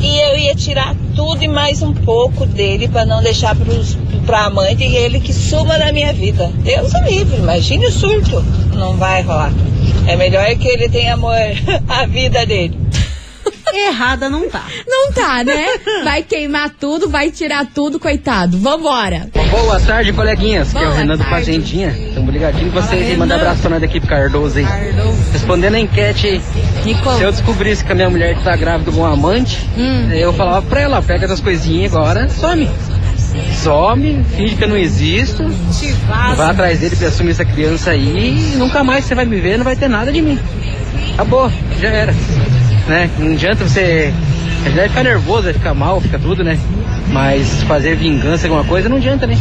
E 0.00 0.18
eu 0.30 0.36
ia 0.38 0.54
tirar 0.54 0.96
tudo 1.14 1.44
e 1.44 1.48
mais 1.48 1.82
um 1.82 1.92
pouco 1.92 2.44
dele 2.46 2.88
pra 2.88 3.04
não 3.04 3.22
deixar 3.22 3.54
pros, 3.54 3.96
pra 4.26 4.44
amante 4.46 4.84
e 4.84 4.96
ele 4.96 5.20
que 5.20 5.32
suma 5.32 5.78
na 5.78 5.92
minha 5.92 6.12
vida. 6.12 6.50
Deus 6.56 6.92
o 6.94 7.02
livre, 7.04 7.36
imagine 7.38 7.86
o 7.86 7.92
surto. 7.92 8.42
Não 8.74 8.96
vai 8.96 9.22
rolar. 9.22 9.52
É 10.06 10.16
melhor 10.16 10.46
que 10.56 10.68
ele 10.68 10.88
tenha 10.88 11.14
amor 11.14 11.34
à 11.88 12.06
vida 12.06 12.44
dele. 12.46 12.78
Errada 13.72 14.28
não 14.28 14.48
tá. 14.50 14.64
Não 14.86 15.12
tá, 15.12 15.44
né? 15.44 15.64
Vai 16.02 16.22
queimar 16.24 16.70
tudo, 16.70 17.08
vai 17.08 17.30
tirar 17.30 17.66
tudo, 17.72 18.00
coitado. 18.00 18.58
Vambora. 18.58 19.28
Boa 19.50 19.78
tarde, 19.80 20.12
coleguinhas. 20.12 20.72
Que 20.72 20.78
é 20.78 20.88
o 20.88 20.92
Renan 20.92 21.16
do. 21.16 21.24
Fazendinha. 21.24 21.94
Tamo 22.14 22.30
ligadinho 22.32 22.72
com 22.72 22.80
vocês 22.80 23.12
e 23.12 23.16
manda 23.16 23.36
abraço 23.36 23.60
pra 23.60 23.70
nós 23.70 23.80
da 23.80 23.86
equipe 23.86 24.06
Cardoso 24.08 24.58
aí. 24.58 24.66
Respondendo 25.32 25.74
a 25.76 25.80
enquete, 25.80 26.40
conta. 27.02 27.16
se 27.18 27.22
eu 27.22 27.30
descobrisse 27.30 27.84
que 27.84 27.92
a 27.92 27.94
minha 27.94 28.10
mulher 28.10 28.36
tá 28.42 28.56
grávida 28.56 28.90
com 28.90 29.00
um 29.02 29.06
amante, 29.06 29.58
Hum. 29.78 30.10
eu 30.12 30.32
falava 30.32 30.62
pra 30.66 30.80
ela, 30.80 31.00
pega 31.00 31.24
essas 31.26 31.40
coisinhas 31.40 31.94
agora, 31.94 32.28
some. 32.28 32.68
Some, 33.54 34.24
finge 34.36 34.56
que 34.56 34.64
eu 34.64 34.68
não 34.68 34.76
existo, 34.76 35.44
vai 36.36 36.50
atrás 36.50 36.80
dele 36.80 36.96
pra 36.96 37.08
assumir 37.08 37.30
essa 37.30 37.44
criança 37.44 37.90
aí 37.90 38.52
e 38.54 38.56
nunca 38.56 38.82
mais 38.82 39.04
você 39.04 39.14
vai 39.14 39.24
me 39.24 39.38
ver, 39.40 39.56
não 39.58 39.64
vai 39.64 39.76
ter 39.76 39.88
nada 39.88 40.10
de 40.12 40.22
mim. 40.22 40.38
Acabou, 41.14 41.50
já 41.80 41.88
era. 41.88 42.14
Né? 42.88 43.10
Não 43.18 43.32
adianta 43.32 43.64
você. 43.64 44.12
A 44.62 44.68
gente 44.68 44.76
vai 44.76 44.88
ficar 44.88 45.04
nervoso, 45.04 45.44
vai 45.44 45.52
ficar 45.52 45.74
mal, 45.74 46.00
fica 46.00 46.18
tudo, 46.18 46.42
né? 46.42 46.58
Mas 47.08 47.62
fazer 47.64 47.96
vingança 47.96 48.46
alguma 48.46 48.64
coisa 48.64 48.88
não 48.88 48.96
adianta, 48.96 49.26
né? 49.26 49.36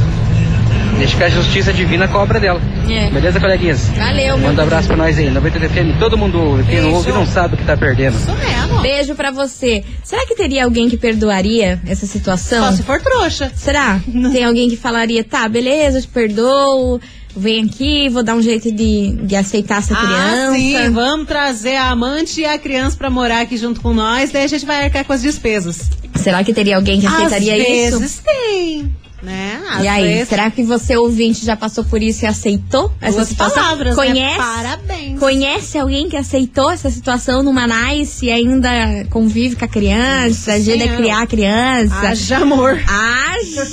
Deixa 1.00 1.16
que 1.18 1.24
a 1.24 1.30
justiça 1.30 1.72
divina 1.74 2.08
cobra 2.08 2.40
dela. 2.40 2.62
É. 2.90 3.10
Beleza, 3.10 3.40
coleguinhas? 3.40 3.88
Valeu, 3.90 4.38
meu 4.38 4.50
Manda 4.50 4.62
um 4.62 4.66
abraço 4.66 4.88
pra 4.88 4.98
nós 4.98 5.18
aí. 5.18 5.30
90 5.30 5.60
FM, 5.70 5.98
todo 6.00 6.18
mundo 6.18 6.40
ouve. 6.42 6.64
Quem 6.66 6.82
não 6.82 6.94
ouve 6.94 7.12
não 7.12 7.26
sabe 7.26 7.56
o 7.56 7.58
que 7.58 7.64
tá 7.66 7.78
perdendo. 7.78 8.18
Isso 8.18 8.32
mesmo. 8.36 8.80
Beijo 8.82 9.16
pra 9.16 9.32
você. 9.32 9.84
Será 10.04 10.26
que 10.28 10.36
teria 10.36 10.66
alguém 10.66 10.90
que 10.90 10.98
perdoaria 10.98 11.80
essa 11.88 12.06
situação? 12.06 12.66
Só 12.70 12.76
se 12.76 12.84
for 12.84 13.02
trouxa. 13.02 13.52
Será? 13.56 14.00
Tem 14.34 14.44
alguém 14.44 14.70
que 14.70 14.76
falaria, 14.78 15.24
tá, 15.24 15.48
beleza, 15.48 15.98
eu 16.00 16.02
te 16.02 16.08
perdoo, 16.10 17.00
vem 17.36 17.64
aqui, 17.66 18.10
vou 18.10 18.22
dar 18.24 18.36
um 18.36 18.42
jeito 18.42 18.72
de, 18.72 19.12
de 19.24 19.36
aceitar 19.36 19.80
essa 19.80 19.94
Ah, 19.94 19.98
criança. 20.06 20.54
sim, 20.56 20.90
vamos 20.92 21.28
trazer 21.28 21.76
a 21.78 21.90
amante 21.92 22.42
e 22.42 22.46
a 22.46 22.58
criança 22.58 22.98
pra 22.98 23.10
morar 23.10 23.42
aqui 23.42 23.56
junto 23.58 23.80
com 23.82 23.94
nós, 23.94 24.32
daí 24.32 24.44
a 24.44 24.48
gente 24.48 24.66
vai 24.66 24.84
arcar 24.84 25.06
com 25.06 25.14
as 25.14 25.22
despesas. 25.22 25.90
Será 26.16 26.44
que 26.44 26.54
teria 26.54 26.76
alguém 26.76 27.00
que 27.00 27.08
aceitaria 27.08 27.54
Às 27.54 27.88
isso? 27.90 28.00
vezes 28.00 28.20
tem, 28.26 28.94
né? 29.22 29.62
Às 29.70 29.84
E 29.84 29.88
aí, 29.88 30.04
vezes, 30.04 30.30
será 30.30 30.50
que 30.50 30.64
você, 30.64 30.98
ouvinte, 30.98 31.46
já 31.46 31.56
passou 31.56 31.84
por 31.84 32.02
isso 32.02 32.24
e 32.24 32.28
aceitou 32.28 32.92
essa 33.02 33.18
duas 33.18 33.28
situação? 33.30 33.62
palavras, 33.64 33.96
Conhece? 33.96 34.20
né? 34.20 34.38
Parabéns. 34.38 35.20
Conhece 35.20 35.78
alguém 35.78 36.10
que 36.10 36.18
aceitou 36.18 36.72
essa 36.72 36.90
situação 36.90 37.44
numa 37.44 37.68
nice 37.68 38.26
e 38.26 38.32
ainda 38.32 38.70
convive 39.10 39.56
com 39.56 39.66
a 39.66 39.68
criança, 39.68 40.54
ajuda 40.54 40.86
a 40.86 40.96
criar 40.98 41.22
a 41.24 41.28
criança? 41.28 41.96
Haja 42.10 42.38
amor. 42.38 42.80
Haja! 42.88 43.66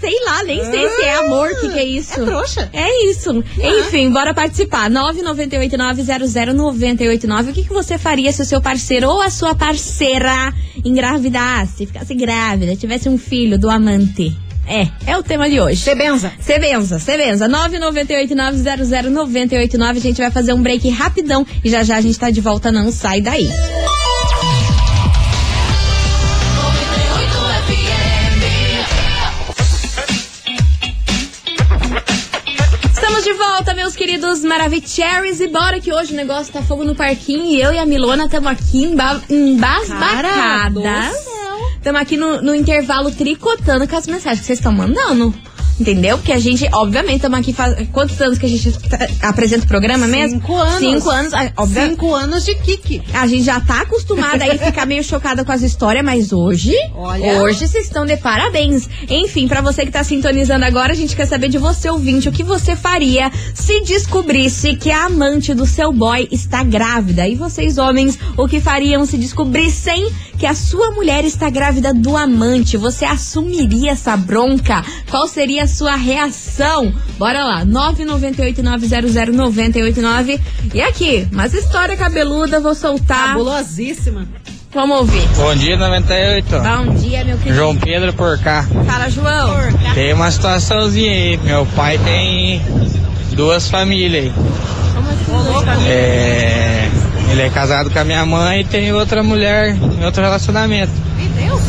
sei 0.00 0.24
lá, 0.24 0.42
nem 0.44 0.62
sei 0.64 0.88
se 0.88 1.02
é 1.02 1.16
amor, 1.16 1.50
o 1.50 1.60
que, 1.60 1.68
que 1.70 1.78
é 1.78 1.84
isso? 1.84 2.20
É 2.20 2.24
trouxa. 2.24 2.68
É 2.72 3.06
isso. 3.10 3.42
Enfim, 3.58 4.10
bora 4.10 4.32
participar. 4.34 4.90
998900989. 4.90 7.50
O 7.50 7.52
que, 7.52 7.64
que 7.64 7.72
você 7.72 7.98
faria 7.98 8.32
se 8.32 8.42
o 8.42 8.44
seu 8.44 8.60
parceiro 8.60 9.08
ou 9.08 9.20
a 9.20 9.30
sua 9.30 9.54
parceira 9.54 10.52
engravidasse, 10.84 11.86
ficasse 11.86 12.14
grávida, 12.14 12.76
tivesse 12.76 13.08
um 13.08 13.18
filho 13.18 13.58
do 13.58 13.68
amante? 13.70 14.36
É, 14.70 14.88
é 15.04 15.18
o 15.18 15.22
tema 15.22 15.50
de 15.50 15.60
hoje. 15.60 15.82
Você 15.82 15.96
benza. 15.96 16.32
Cê 16.38 16.60
benza, 16.60 17.00
cê 17.00 17.16
benza. 17.16 17.48
998900989. 17.48 19.96
A 19.96 20.00
gente 20.00 20.18
vai 20.18 20.30
fazer 20.30 20.52
um 20.52 20.62
break 20.62 20.88
rapidão 20.90 21.44
e 21.64 21.68
já 21.68 21.82
já 21.82 21.96
a 21.96 22.00
gente 22.00 22.16
tá 22.16 22.30
de 22.30 22.40
volta, 22.40 22.70
não 22.70 22.92
sai 22.92 23.20
daí. 23.20 23.48
Estamos 32.92 33.24
de 33.24 33.32
volta, 33.32 33.74
meus 33.74 33.96
queridos 33.96 34.44
Maravicheries. 34.44 35.40
E 35.40 35.48
bora 35.48 35.80
que 35.80 35.92
hoje 35.92 36.12
o 36.12 36.16
negócio 36.16 36.52
tá 36.52 36.62
fogo 36.62 36.84
no 36.84 36.94
parquinho 36.94 37.44
e 37.44 37.60
eu 37.60 37.72
e 37.72 37.78
a 37.78 37.84
Milona 37.84 38.26
estamos 38.26 38.52
aqui 38.52 38.84
embasbacadas. 38.84 41.29
Estamos 41.80 42.00
aqui 42.02 42.16
no, 42.16 42.42
no 42.42 42.54
intervalo 42.54 43.10
tricotando 43.10 43.88
com 43.88 43.96
as 43.96 44.06
mensagens 44.06 44.40
que 44.40 44.46
vocês 44.46 44.58
estão 44.58 44.70
mandando. 44.72 45.34
Entendeu? 45.80 46.18
Porque 46.18 46.30
a 46.32 46.38
gente, 46.38 46.68
obviamente, 46.74 47.16
estamos 47.16 47.38
aqui 47.38 47.54
faz... 47.54 47.88
Quantos 47.90 48.20
anos 48.20 48.36
que 48.36 48.44
a 48.44 48.48
gente 48.50 48.70
tá- 48.86 49.08
apresenta 49.22 49.64
o 49.64 49.66
programa 49.66 50.06
mesmo? 50.06 50.38
Cinco 50.38 50.54
anos. 50.54 50.78
Cinco 50.78 51.08
anos. 51.08 51.32
obvia- 51.56 51.88
Cinco 51.88 52.14
anos 52.14 52.44
de 52.44 52.54
Kiki. 52.56 53.02
A 53.14 53.26
gente 53.26 53.44
já 53.44 53.58
tá 53.62 53.80
acostumada 53.80 54.44
aí 54.44 54.50
a 54.50 54.58
ficar 54.58 54.84
meio 54.84 55.02
chocada 55.02 55.42
com 55.42 55.50
as 55.52 55.62
histórias, 55.62 56.04
mas 56.04 56.34
hoje, 56.34 56.74
Olha. 56.94 57.40
hoje 57.40 57.66
vocês 57.66 57.86
estão 57.86 58.04
de 58.04 58.18
parabéns. 58.18 58.90
Enfim, 59.08 59.48
pra 59.48 59.62
você 59.62 59.86
que 59.86 59.90
tá 59.90 60.04
sintonizando 60.04 60.66
agora, 60.66 60.92
a 60.92 60.94
gente 60.94 61.16
quer 61.16 61.24
saber 61.24 61.48
de 61.48 61.56
você, 61.56 61.88
ouvinte, 61.88 62.28
o 62.28 62.32
que 62.32 62.44
você 62.44 62.76
faria 62.76 63.32
se 63.54 63.80
descobrisse 63.80 64.76
que 64.76 64.90
a 64.90 65.06
amante 65.06 65.54
do 65.54 65.64
seu 65.64 65.90
boy 65.94 66.28
está 66.30 66.62
grávida. 66.62 67.26
E 67.26 67.36
vocês, 67.36 67.78
homens, 67.78 68.18
o 68.36 68.46
que 68.46 68.60
fariam 68.60 69.06
se 69.06 69.16
descobrissem 69.16 70.12
que 70.40 70.46
a 70.46 70.54
sua 70.54 70.90
mulher 70.92 71.24
está 71.26 71.50
grávida 71.50 71.92
do 71.92 72.16
amante? 72.16 72.78
Você 72.78 73.04
assumiria 73.04 73.90
essa 73.90 74.16
bronca? 74.16 74.82
Qual 75.10 75.28
seria 75.28 75.64
a 75.64 75.66
sua 75.66 75.96
reação? 75.96 76.90
Bora 77.18 77.44
lá, 77.44 77.62
998900989. 77.66 80.40
E 80.72 80.80
aqui, 80.80 81.28
mas 81.30 81.52
história 81.52 81.94
cabeluda, 81.94 82.58
vou 82.58 82.74
soltar. 82.74 83.28
Cabulosíssima. 83.28 84.26
Vamos 84.72 85.00
ouvir. 85.00 85.28
Bom 85.36 85.54
dia, 85.54 85.76
98. 85.76 86.58
Bom 86.58 86.94
dia, 86.94 87.22
meu 87.22 87.36
querido. 87.36 87.56
João 87.56 87.76
Pedro 87.76 88.14
por 88.14 88.38
cá. 88.38 88.66
Fala, 88.86 89.10
João. 89.10 89.50
Tem 89.92 90.14
uma 90.14 90.30
situaçãozinha 90.30 91.12
aí. 91.12 91.36
Meu 91.36 91.66
pai 91.66 91.98
tem 91.98 92.62
duas 93.34 93.68
famílias 93.68 94.24
aí. 94.24 94.32
É, 95.86 96.88
ele 97.30 97.42
é 97.42 97.50
casado 97.50 97.90
com 97.90 97.98
a 97.98 98.04
minha 98.04 98.24
mãe 98.26 98.60
e 98.60 98.64
tem 98.64 98.92
outra 98.92 99.22
mulher 99.22 99.74
em 99.76 100.04
outro 100.04 100.22
relacionamento. 100.22 100.92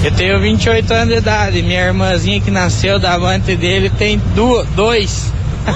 Eu 0.03 0.11
tenho 0.11 0.39
28 0.39 0.91
anos 0.93 1.13
de 1.13 1.19
idade. 1.19 1.61
Minha 1.61 1.85
irmãzinha 1.87 2.41
que 2.41 2.49
nasceu 2.49 2.97
da 2.99 3.13
amante 3.13 3.55
dele 3.55 3.89
tem 3.89 4.17
du 4.35 4.63
dois. 4.75 5.31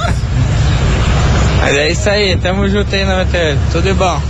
Mas 1.61 1.75
é 1.75 1.91
isso 1.91 2.09
aí, 2.09 2.35
tamo 2.37 2.67
junto 2.69 2.93
aí, 2.95 3.05
98. 3.05 3.59
Tudo 3.71 3.83
de 3.83 3.93
bom. 3.93 4.21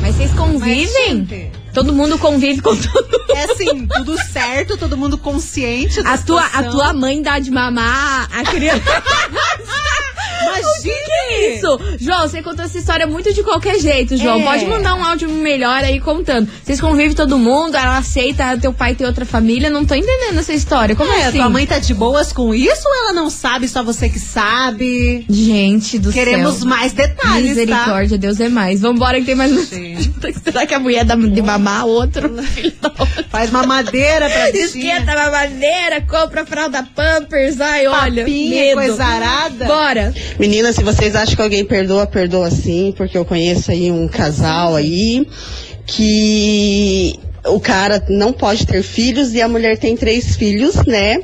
Mas 0.00 0.16
vocês 0.16 0.30
Mas, 0.34 0.38
convivem? 0.38 0.86
gente, 0.88 1.52
Todo 1.72 1.90
mundo 1.90 2.18
convive 2.18 2.60
com 2.60 2.76
todo 2.76 3.08
É 3.34 3.44
assim, 3.44 3.86
tudo 3.86 4.14
certo, 4.30 4.76
todo 4.76 4.94
mundo 4.94 5.16
consciente 5.16 6.02
da 6.02 6.12
A 6.12 6.18
tua, 6.18 6.42
a 6.42 6.44
situação. 6.44 6.70
tua 6.70 6.92
mãe 6.92 7.22
dá 7.22 7.38
de 7.38 7.50
mamar 7.50 8.28
a 8.30 8.42
criança. 8.44 8.82
Isso? 11.56 11.80
João, 12.00 12.28
você 12.28 12.42
contou 12.42 12.64
essa 12.64 12.78
história 12.78 13.06
muito 13.06 13.32
de 13.32 13.42
qualquer 13.42 13.78
jeito, 13.78 14.16
João. 14.16 14.40
É. 14.40 14.44
Pode 14.44 14.66
mandar 14.66 14.94
um 14.94 15.04
áudio 15.04 15.28
melhor 15.28 15.82
aí 15.84 16.00
contando. 16.00 16.48
Vocês 16.62 16.80
convivem 16.80 17.14
todo 17.14 17.38
mundo, 17.38 17.76
ela 17.76 17.98
aceita 17.98 18.56
teu 18.58 18.72
pai 18.72 18.94
ter 18.94 19.06
outra 19.06 19.24
família. 19.24 19.70
Não 19.70 19.84
tô 19.84 19.94
entendendo 19.94 20.38
essa 20.38 20.52
história. 20.52 20.94
Como 20.96 21.10
É, 21.12 21.24
assim? 21.26 21.38
tua 21.38 21.48
mãe 21.50 21.66
tá 21.66 21.78
de 21.78 21.94
boas 21.94 22.32
com 22.32 22.54
isso 22.54 22.82
ou 22.86 22.94
ela 23.04 23.12
não 23.12 23.28
sabe, 23.30 23.68
só 23.68 23.82
você 23.82 24.08
que 24.08 24.18
sabe? 24.18 25.24
Gente 25.28 25.98
do 25.98 26.12
Queremos 26.12 26.56
céu. 26.56 26.68
mais 26.68 26.92
detalhes, 26.92 27.16
tá? 27.32 27.40
Misericórdia, 27.40 28.18
Deus 28.18 28.40
é 28.40 28.48
mais. 28.48 28.80
Vambora 28.80 29.18
que 29.20 29.26
tem 29.26 29.34
mais. 29.34 29.52
Será 30.44 30.66
que 30.66 30.74
a 30.74 30.78
mulher 30.78 31.04
dá 31.04 31.14
de 31.14 31.42
mamar 31.42 31.86
outro? 31.86 32.30
Faz 33.30 33.50
mamadeira 33.50 34.28
pra 34.28 34.50
bichinha. 34.50 34.96
Esquenta 34.96 35.12
a 35.12 35.16
mamadeira, 35.30 36.00
compra 36.02 36.44
fralda 36.46 36.82
Pampers. 36.94 37.60
Ai, 37.60 37.86
olha. 37.86 38.22
Papinha, 38.24 38.50
medo. 38.64 38.74
coisa 38.76 39.04
arada. 39.04 39.64
Bora. 39.66 40.14
Meninas, 40.38 40.76
se 40.76 40.82
vocês 40.82 41.14
acham 41.16 41.31
que 41.36 41.42
alguém 41.42 41.64
perdoa, 41.64 42.06
perdoa 42.06 42.50
sim, 42.50 42.92
porque 42.96 43.16
eu 43.16 43.24
conheço 43.24 43.70
aí 43.70 43.90
um 43.90 44.08
casal 44.08 44.76
aí 44.76 45.26
que 45.86 47.18
o 47.46 47.58
cara 47.58 48.04
não 48.08 48.32
pode 48.32 48.66
ter 48.66 48.82
filhos 48.82 49.34
e 49.34 49.42
a 49.42 49.48
mulher 49.48 49.76
tem 49.76 49.96
três 49.96 50.36
filhos, 50.36 50.76
né? 50.86 51.20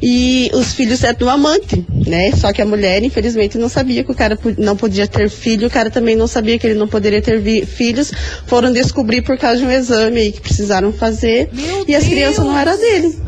E 0.00 0.50
os 0.54 0.72
filhos 0.72 1.02
é 1.02 1.12
do 1.12 1.28
amante, 1.28 1.84
né? 2.06 2.30
Só 2.36 2.52
que 2.52 2.62
a 2.62 2.66
mulher, 2.66 3.02
infelizmente, 3.02 3.58
não 3.58 3.68
sabia 3.68 4.04
que 4.04 4.12
o 4.12 4.14
cara 4.14 4.38
não 4.56 4.76
podia 4.76 5.06
ter 5.06 5.28
filho, 5.28 5.66
o 5.66 5.70
cara 5.70 5.90
também 5.90 6.14
não 6.14 6.28
sabia 6.28 6.58
que 6.58 6.66
ele 6.66 6.78
não 6.78 6.86
poderia 6.86 7.20
ter 7.20 7.66
filhos. 7.66 8.12
Foram 8.46 8.72
descobrir 8.72 9.22
por 9.22 9.36
causa 9.36 9.58
de 9.58 9.64
um 9.64 9.70
exame 9.70 10.20
aí 10.20 10.32
que 10.32 10.40
precisaram 10.40 10.92
fazer 10.92 11.50
e 11.86 11.94
as 11.94 12.04
crianças 12.04 12.44
não 12.44 12.56
eram 12.56 12.76
dele. 12.76 13.18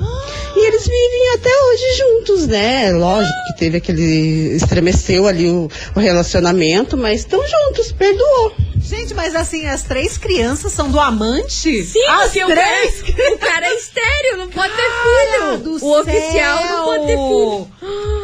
E 0.57 0.67
eles 0.67 0.83
vivem 0.83 1.35
até 1.35 1.49
hoje 1.49 1.85
juntos, 1.99 2.47
né? 2.47 2.91
Lógico 2.93 3.35
que 3.47 3.59
teve 3.59 3.79
aquele. 3.79 4.57
estremeceu 4.57 5.27
ali 5.27 5.49
o, 5.49 5.69
o 5.95 6.01
relacionamento, 6.01 6.97
mas 6.97 7.21
estão 7.21 7.41
juntos, 7.41 7.93
perdoou. 7.93 8.53
Gente, 8.83 9.15
mas 9.15 9.37
assim, 9.37 9.67
as 9.67 9.83
três 9.83 10.19
crianças 10.19 10.73
são 10.73 10.91
do 10.91 10.99
amante? 10.99 11.85
Sim, 11.85 12.05
porque 12.23 12.45
o 12.45 12.49
cara, 12.49 12.61
três? 12.63 13.03
o 13.35 13.39
cara 13.39 13.67
é 13.67 13.75
estéreo, 13.75 14.37
não 14.39 14.49
pode 14.49 14.73
ter 14.75 14.83
Cara 14.83 15.49
filho. 15.51 15.59
do 15.59 15.85
O 15.85 16.01
oficial 16.01 16.65
não 16.67 16.85
pode 16.85 17.07
ter 17.07 17.17
filho. 17.17 17.69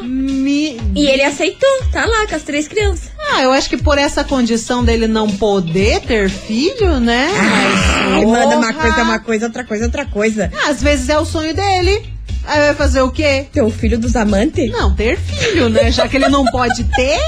Me- 0.02 0.80
E 0.94 1.06
ele 1.08 1.22
aceitou, 1.22 1.68
tá 1.92 2.04
lá 2.06 2.26
com 2.26 2.34
as 2.34 2.42
três 2.42 2.66
crianças. 2.68 3.10
Ah, 3.32 3.42
eu 3.42 3.52
acho 3.52 3.68
que 3.68 3.76
por 3.76 3.98
essa 3.98 4.22
condição 4.24 4.84
dele 4.84 5.06
não 5.06 5.28
poder 5.28 6.00
ter 6.02 6.28
filho, 6.30 7.00
né? 7.00 7.28
Ai, 7.36 8.10
Mas, 8.20 8.24
manda 8.24 8.56
uma 8.56 8.72
coisa, 8.72 9.02
uma 9.02 9.18
coisa, 9.18 9.46
outra 9.46 9.64
coisa, 9.64 9.84
outra 9.86 10.04
coisa. 10.06 10.52
Às 10.68 10.82
vezes 10.82 11.08
é 11.08 11.18
o 11.18 11.24
sonho 11.24 11.52
dele. 11.54 12.14
Aí 12.46 12.60
vai 12.60 12.74
fazer 12.74 13.00
o 13.02 13.10
quê? 13.10 13.46
Ter 13.52 13.62
o 13.62 13.70
filho 13.70 13.98
dos 13.98 14.14
amantes? 14.14 14.70
Não, 14.70 14.94
ter 14.94 15.18
filho, 15.18 15.68
né? 15.68 15.90
Já 15.90 16.06
que 16.06 16.16
ele 16.16 16.28
não 16.28 16.44
pode 16.44 16.84
ter. 16.84 17.18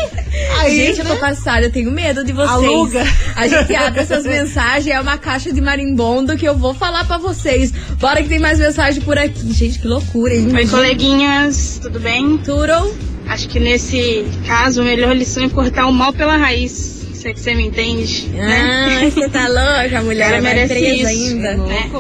Aí, 0.61 0.77
gente, 0.77 1.01
eu 1.01 1.07
tô 1.07 1.15
né? 1.15 1.21
passada, 1.21 1.67
eu 1.67 1.73
tenho 1.73 1.91
medo 1.91 2.25
de 2.25 2.33
vocês. 2.33 2.51
Aluga. 2.51 3.05
A 3.35 3.49
gente 3.49 3.75
abre 3.75 4.01
essas 4.01 4.25
mensagens, 4.25 4.95
é 4.95 5.01
uma 5.01 5.19
caixa 5.19 5.53
de 5.53 5.61
marimbondo 5.61 6.37
que 6.37 6.47
eu 6.47 6.57
vou 6.57 6.73
falar 6.73 7.05
pra 7.05 7.19
vocês. 7.19 7.73
Bora 7.99 8.23
que 8.23 8.29
tem 8.29 8.39
mais 8.39 8.59
mensagem 8.61 9.03
por 9.03 9.19
aqui. 9.19 9.53
Gente, 9.53 9.81
que 9.81 9.89
loucura, 9.89 10.35
hein? 10.35 10.49
Oi, 10.55 10.67
coleguinhas, 10.67 11.81
tudo 11.83 11.99
bem? 11.99 12.39
Tudo? 12.39 12.95
Acho 13.27 13.49
que 13.49 13.59
nesse 13.59 14.25
caso, 14.47 14.81
a 14.81 14.85
melhor 14.85 15.15
lição 15.15 15.45
é 15.45 15.49
cortar 15.49 15.87
o 15.87 15.93
mal 15.93 16.13
pela 16.13 16.37
raiz. 16.37 16.99
Se 17.13 17.29
é 17.29 17.33
que 17.33 17.41
você 17.41 17.53
me 17.53 17.67
entende. 17.67 18.31
Ah, 18.41 18.47
né? 18.47 19.11
você 19.11 19.29
tá 19.29 19.49
louca, 19.49 20.01
mulher. 20.03 20.31
vai 20.31 20.41
merece 20.41 20.75
presa 20.75 21.13
isso, 21.13 21.35
ainda. 21.35 21.57
né? 21.57 21.91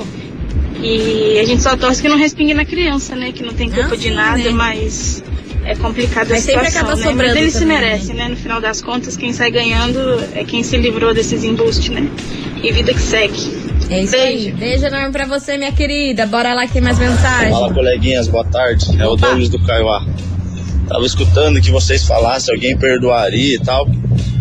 E 0.82 1.38
a 1.40 1.44
gente 1.44 1.62
só 1.62 1.76
torce 1.76 2.00
que 2.00 2.08
não 2.08 2.16
respingue 2.18 2.54
na 2.54 2.64
criança, 2.64 3.14
né? 3.16 3.32
Que 3.32 3.42
não 3.42 3.52
tem 3.52 3.68
culpa 3.70 3.94
Ah, 3.94 3.96
de 3.96 4.10
nada, 4.10 4.38
né? 4.44 4.50
mas 4.50 5.22
é 5.64 5.74
complicado 5.74 6.28
Mas 6.30 6.38
a 6.44 6.52
sempre 6.52 6.66
situação, 6.70 6.80
acaba 6.82 6.96
né? 6.96 7.02
sobrando 7.10 7.34
Mas 7.34 7.36
ele 7.42 7.50
se 7.50 7.58
também, 7.60 7.78
merece, 7.80 8.12
né? 8.14 8.28
No 8.28 8.36
final 8.36 8.60
das 8.60 8.80
contas, 8.80 9.16
quem 9.16 9.32
sai 9.32 9.50
ganhando 9.50 9.98
é 10.34 10.44
quem 10.44 10.62
se 10.62 10.76
livrou 10.76 11.12
desses 11.12 11.42
embustes, 11.44 11.88
né? 11.88 12.08
E 12.62 12.72
vida 12.72 12.92
que 12.94 13.00
segue. 13.00 13.68
É 13.90 14.02
isso 14.02 14.16
aí. 14.16 14.52
Beijo 14.52 14.84
enorme 14.86 15.10
pra 15.12 15.26
você, 15.26 15.56
minha 15.56 15.72
querida. 15.72 16.26
Bora 16.26 16.54
lá 16.54 16.66
que 16.66 16.74
tem 16.74 16.82
mais 16.82 16.98
mensagem. 16.98 17.50
Fala, 17.50 17.72
coleguinhas, 17.72 18.28
boa 18.28 18.44
tarde. 18.44 18.86
É 19.00 19.06
o 19.06 19.16
Douglas 19.16 19.48
do 19.48 19.58
Caiuá. 19.60 20.04
Tava 20.88 21.04
escutando 21.04 21.60
que 21.60 21.70
vocês 21.70 22.06
falassem, 22.06 22.54
alguém 22.54 22.76
perdoaria 22.76 23.56
e 23.56 23.58
tal. 23.60 23.86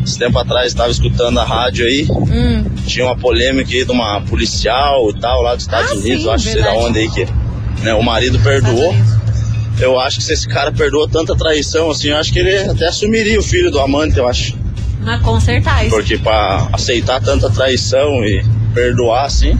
Esse 0.08 0.17
tempo 0.17 0.39
atrás 0.39 0.74
tava 0.74 0.89
escutando 0.89 1.38
a 1.38 1.43
rádio 1.43 1.86
aí. 1.86 2.08
Hum. 2.10 2.63
Tinha 2.86 3.06
uma 3.06 3.17
polêmica 3.17 3.70
aí 3.74 3.84
de 3.84 3.91
uma 3.91 4.22
policial 4.22 5.10
e 5.10 5.20
tal, 5.20 5.41
lá 5.41 5.54
dos 5.54 5.65
Estados 5.65 5.91
Ah, 5.91 5.96
Unidos, 5.96 6.24
sim, 6.24 6.30
acho 6.30 6.43
que 6.46 6.52
sei 6.54 6.62
da 6.63 6.74
onde 6.74 7.00
aí 7.00 7.10
que 7.10 7.28
né, 7.84 7.93
o 7.93 8.02
marido 8.02 8.39
perdoou. 8.39 8.96
Eu 9.80 10.00
acho 10.00 10.17
que 10.17 10.24
se 10.24 10.32
esse 10.34 10.48
cara 10.48 10.72
perdoou 10.72 11.08
tanta 11.10 11.36
traição 11.36 11.91
assim, 11.91 12.08
eu 12.08 12.17
acho 12.17 12.32
que 12.32 12.39
ele 12.39 12.58
até 12.70 12.88
assumiria 12.88 13.38
o 13.38 13.43
filho 13.43 13.70
do 13.70 13.80
amante, 13.80 14.17
eu 14.17 14.28
acho. 14.28 14.56
Mas 15.02 15.22
consertar 15.22 15.86
isso. 15.86 15.93
Porque 15.96 16.17
pra 16.17 16.70
aceitar 16.72 17.22
tanta 17.22 17.50
traição 17.50 18.24
e 18.24 18.43
perdoar 18.74 19.26
assim, 19.26 19.60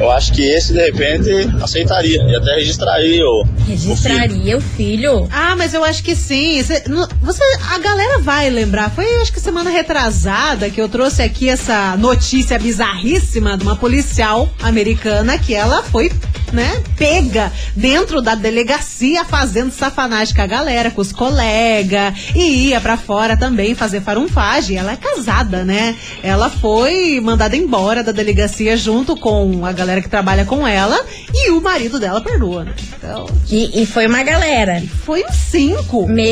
eu 0.00 0.10
acho 0.10 0.32
que 0.32 0.42
esse 0.42 0.72
de 0.72 0.80
repente 0.80 1.30
aceitaria 1.62 2.22
e 2.22 2.36
até 2.36 2.54
registraria 2.56 3.24
o, 3.24 3.42
o 3.42 3.46
filho. 3.46 3.68
Registraria 3.68 4.56
o 4.56 4.60
filho? 4.60 5.28
Ah, 5.30 5.54
mas 5.56 5.74
eu 5.74 5.84
acho 5.84 6.02
que 6.02 6.16
sim. 6.16 6.62
Cê- 6.62 6.84
no- 6.88 7.08
Você, 7.22 7.42
a 7.72 7.78
galera 7.78 8.18
vai 8.18 8.48
lembrar. 8.50 8.90
Foi, 8.90 9.04
acho 9.20 9.32
que 9.32 9.40
semana 9.40 9.70
retrasada 9.70 10.70
que 10.70 10.80
eu 10.80 10.88
trouxe 10.88 11.22
aqui 11.22 11.48
essa 11.48 11.96
notícia 11.96 12.58
bizarríssima 12.58 13.56
de 13.56 13.62
uma 13.64 13.76
policial 13.76 14.48
americana 14.62 15.38
que 15.38 15.54
ela 15.54 15.82
foi, 15.82 16.10
né, 16.52 16.82
pega 16.96 17.52
dentro 17.74 18.20
da 18.20 18.34
delegacia 18.34 19.24
fazendo 19.24 19.70
safanagem 19.72 20.34
com 20.34 20.42
a 20.42 20.46
galera, 20.46 20.90
com 20.90 21.00
os 21.00 21.12
colegas 21.12 22.14
e 22.34 22.68
ia 22.68 22.80
pra 22.80 22.96
fora 22.96 23.36
também 23.36 23.74
fazer 23.74 24.00
farunfagem. 24.00 24.76
Ela 24.76 24.92
é 24.92 24.96
casada, 24.96 25.64
né? 25.64 25.96
Ela 26.22 26.48
foi 26.50 27.20
mandada 27.22 27.56
embora 27.56 28.02
da 28.02 28.12
delegacia 28.12 28.76
junto 28.76 29.16
com 29.16 29.64
a 29.64 29.72
galera 29.72 30.00
que 30.02 30.08
trabalha 30.08 30.44
com 30.44 30.66
ela 30.66 30.98
e 31.32 31.50
o 31.50 31.60
marido 31.60 31.98
dela 31.98 32.20
perdoa, 32.20 32.64
né? 32.64 32.74
Então, 32.98 33.26
E, 33.50 33.82
e 33.82 33.86
foi 33.86 34.06
uma 34.06 34.22
galera. 34.22 34.82
foi 35.04 35.24
uns 35.24 35.34
cinco. 35.36 36.06
Meu 36.08 36.24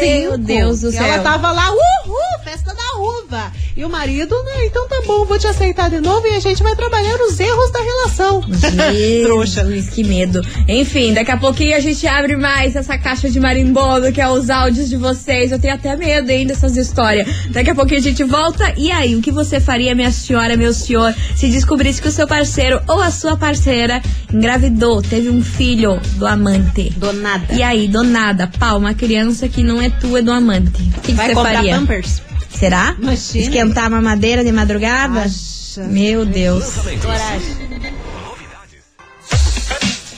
Cinco. 0.00 0.38
Deus 0.38 0.80
do 0.80 0.88
E 0.88 0.92
céu. 0.92 1.04
Ela 1.04 1.22
tava 1.22 1.50
lá, 1.52 1.70
uhul, 1.70 2.16
festa 2.44 2.74
da 2.74 2.98
uva. 3.00 3.52
E 3.76 3.84
o 3.84 3.88
marido, 3.90 4.34
né, 4.44 4.64
então 4.66 4.88
tá 4.88 5.02
bom, 5.06 5.24
vou 5.26 5.38
te 5.38 5.46
aceitar 5.46 5.90
de 5.90 6.00
novo 6.00 6.26
e 6.26 6.34
a 6.34 6.40
gente 6.40 6.62
vai 6.62 6.74
trabalhar 6.74 7.16
os 7.20 7.38
erros 7.38 7.70
da 7.70 7.78
relação. 7.80 8.40
Trouxa. 9.24 9.65
Jesus, 9.66 9.90
que 9.90 10.04
medo. 10.04 10.40
Enfim, 10.68 11.12
daqui 11.12 11.30
a 11.30 11.36
pouquinho 11.36 11.76
a 11.76 11.80
gente 11.80 12.06
abre 12.06 12.36
mais 12.36 12.76
essa 12.76 12.96
caixa 12.96 13.28
de 13.28 13.38
marimbondo, 13.40 14.12
que 14.12 14.20
é 14.20 14.28
os 14.28 14.50
áudios 14.50 14.88
de 14.88 14.96
vocês. 14.96 15.52
Eu 15.52 15.58
tenho 15.58 15.74
até 15.74 15.96
medo 15.96 16.30
ainda 16.30 16.54
dessas 16.54 16.76
histórias. 16.76 17.28
Daqui 17.50 17.70
a 17.70 17.74
pouquinho 17.74 18.00
a 18.00 18.02
gente 18.02 18.24
volta. 18.24 18.72
E 18.76 18.90
aí, 18.90 19.14
o 19.16 19.22
que 19.22 19.30
você 19.30 19.60
faria, 19.60 19.94
minha 19.94 20.10
senhora, 20.10 20.56
meu 20.56 20.72
senhor, 20.72 21.14
se 21.34 21.48
descobrisse 21.48 22.00
que 22.00 22.08
o 22.08 22.12
seu 22.12 22.26
parceiro 22.26 22.80
ou 22.88 23.00
a 23.00 23.10
sua 23.10 23.36
parceira 23.36 24.00
engravidou, 24.32 25.02
teve 25.02 25.28
um 25.28 25.42
filho 25.42 26.00
do 26.16 26.26
amante? 26.26 26.90
Do 26.96 27.12
nada. 27.12 27.54
E 27.54 27.62
aí, 27.62 27.88
do 27.88 28.02
nada, 28.02 28.50
pau, 28.58 28.78
uma 28.78 28.94
criança 28.94 29.48
que 29.48 29.62
não 29.62 29.80
é 29.80 29.90
tua, 29.90 30.20
é 30.20 30.22
do 30.22 30.32
amante. 30.32 30.82
O 30.96 31.00
que, 31.00 31.12
que 31.12 31.14
você 31.14 31.34
faria? 31.34 31.76
Pampers? 31.76 32.22
Será? 32.50 32.96
Imagina. 32.98 33.44
Esquentar 33.44 33.84
a 33.84 33.90
mamadeira 33.90 34.42
de 34.42 34.52
madrugada? 34.52 35.20
Acha. 35.20 35.82
Meu 35.82 36.24
Deus. 36.24 36.76
Coragem. 37.02 37.65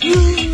you. 0.08 0.47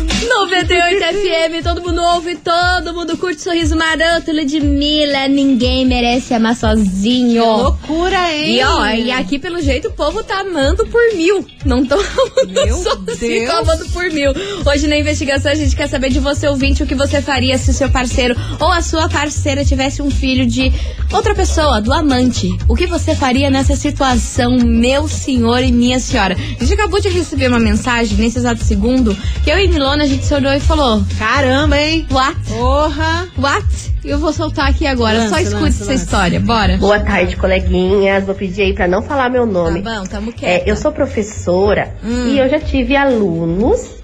98FM, 0.45 1.63
todo 1.63 1.81
mundo 1.81 2.03
ouve, 2.03 2.35
todo 2.35 2.93
mundo 2.93 3.17
curte 3.17 3.41
Sorriso 3.41 3.75
Maroto, 3.75 4.31
Ludmilla, 4.31 5.27
ninguém 5.27 5.83
merece 5.85 6.35
amar 6.35 6.55
sozinho. 6.55 7.41
Que 7.41 7.49
loucura, 7.49 8.31
hein? 8.31 8.57
E 8.57 8.63
ó, 8.63 8.85
e 8.89 9.11
aqui 9.11 9.39
pelo 9.39 9.59
jeito 9.59 9.87
o 9.87 9.91
povo 9.91 10.23
tá 10.23 10.41
amando 10.41 10.85
por 10.85 11.01
mil, 11.15 11.43
não 11.65 11.83
tão 11.83 11.97
sozinho, 11.99 13.47
tá 13.47 13.57
amando 13.57 13.89
por 13.89 14.03
mil. 14.11 14.31
Hoje 14.65 14.87
na 14.87 14.97
investigação 14.97 15.51
a 15.51 15.55
gente 15.55 15.75
quer 15.75 15.87
saber 15.87 16.09
de 16.11 16.19
você 16.19 16.47
ouvinte 16.47 16.83
o 16.83 16.85
que 16.85 16.93
você 16.93 17.23
faria 17.23 17.57
se 17.57 17.71
o 17.71 17.73
seu 17.73 17.89
parceiro 17.89 18.35
ou 18.59 18.71
a 18.71 18.83
sua 18.83 19.09
parceira 19.09 19.65
tivesse 19.65 20.01
um 20.03 20.11
filho 20.11 20.45
de 20.45 20.71
outra 21.11 21.33
pessoa, 21.33 21.81
do 21.81 21.91
amante. 21.91 22.47
O 22.69 22.75
que 22.75 22.85
você 22.85 23.15
faria 23.15 23.49
nessa 23.49 23.75
situação, 23.75 24.57
meu 24.63 25.07
senhor 25.07 25.63
e 25.63 25.71
minha 25.71 25.99
senhora? 25.99 26.35
A 26.35 26.63
gente 26.63 26.73
acabou 26.73 27.01
de 27.01 27.09
receber 27.09 27.47
uma 27.47 27.59
mensagem 27.59 28.15
nesse 28.17 28.37
exato 28.37 28.63
segundo 28.63 29.15
que 29.43 29.49
eu 29.49 29.57
e 29.57 29.67
Milona 29.67 30.03
a 30.03 30.07
gente 30.07 30.23
se 30.25 30.34
olhou 30.35 30.53
e 30.53 30.59
falou: 30.59 31.03
Caramba, 31.17 31.77
hein? 31.79 32.05
What? 32.11 32.35
Porra. 32.49 33.27
What? 33.37 33.95
Eu 34.03 34.19
vou 34.19 34.31
soltar 34.31 34.69
aqui 34.69 34.85
agora, 34.85 35.17
Lança, 35.17 35.29
só 35.29 35.39
escute 35.39 35.63
lança, 35.63 35.83
essa 35.83 35.91
lança. 35.93 36.03
história, 36.03 36.39
bora. 36.39 36.77
Boa 36.77 36.99
tarde, 36.99 37.35
coleguinhas. 37.35 38.23
Vou 38.23 38.35
pedir 38.35 38.61
aí 38.63 38.73
pra 38.73 38.87
não 38.87 39.01
falar 39.01 39.29
meu 39.29 39.45
nome. 39.47 39.81
Tá 39.81 39.99
bom, 39.99 40.05
tamo 40.05 40.33
É, 40.43 40.69
eu 40.69 40.75
sou 40.75 40.91
professora 40.91 41.95
Hum. 42.03 42.27
e 42.27 42.37
eu 42.37 42.47
já 42.47 42.59
tive 42.59 42.95
alunos 42.95 43.95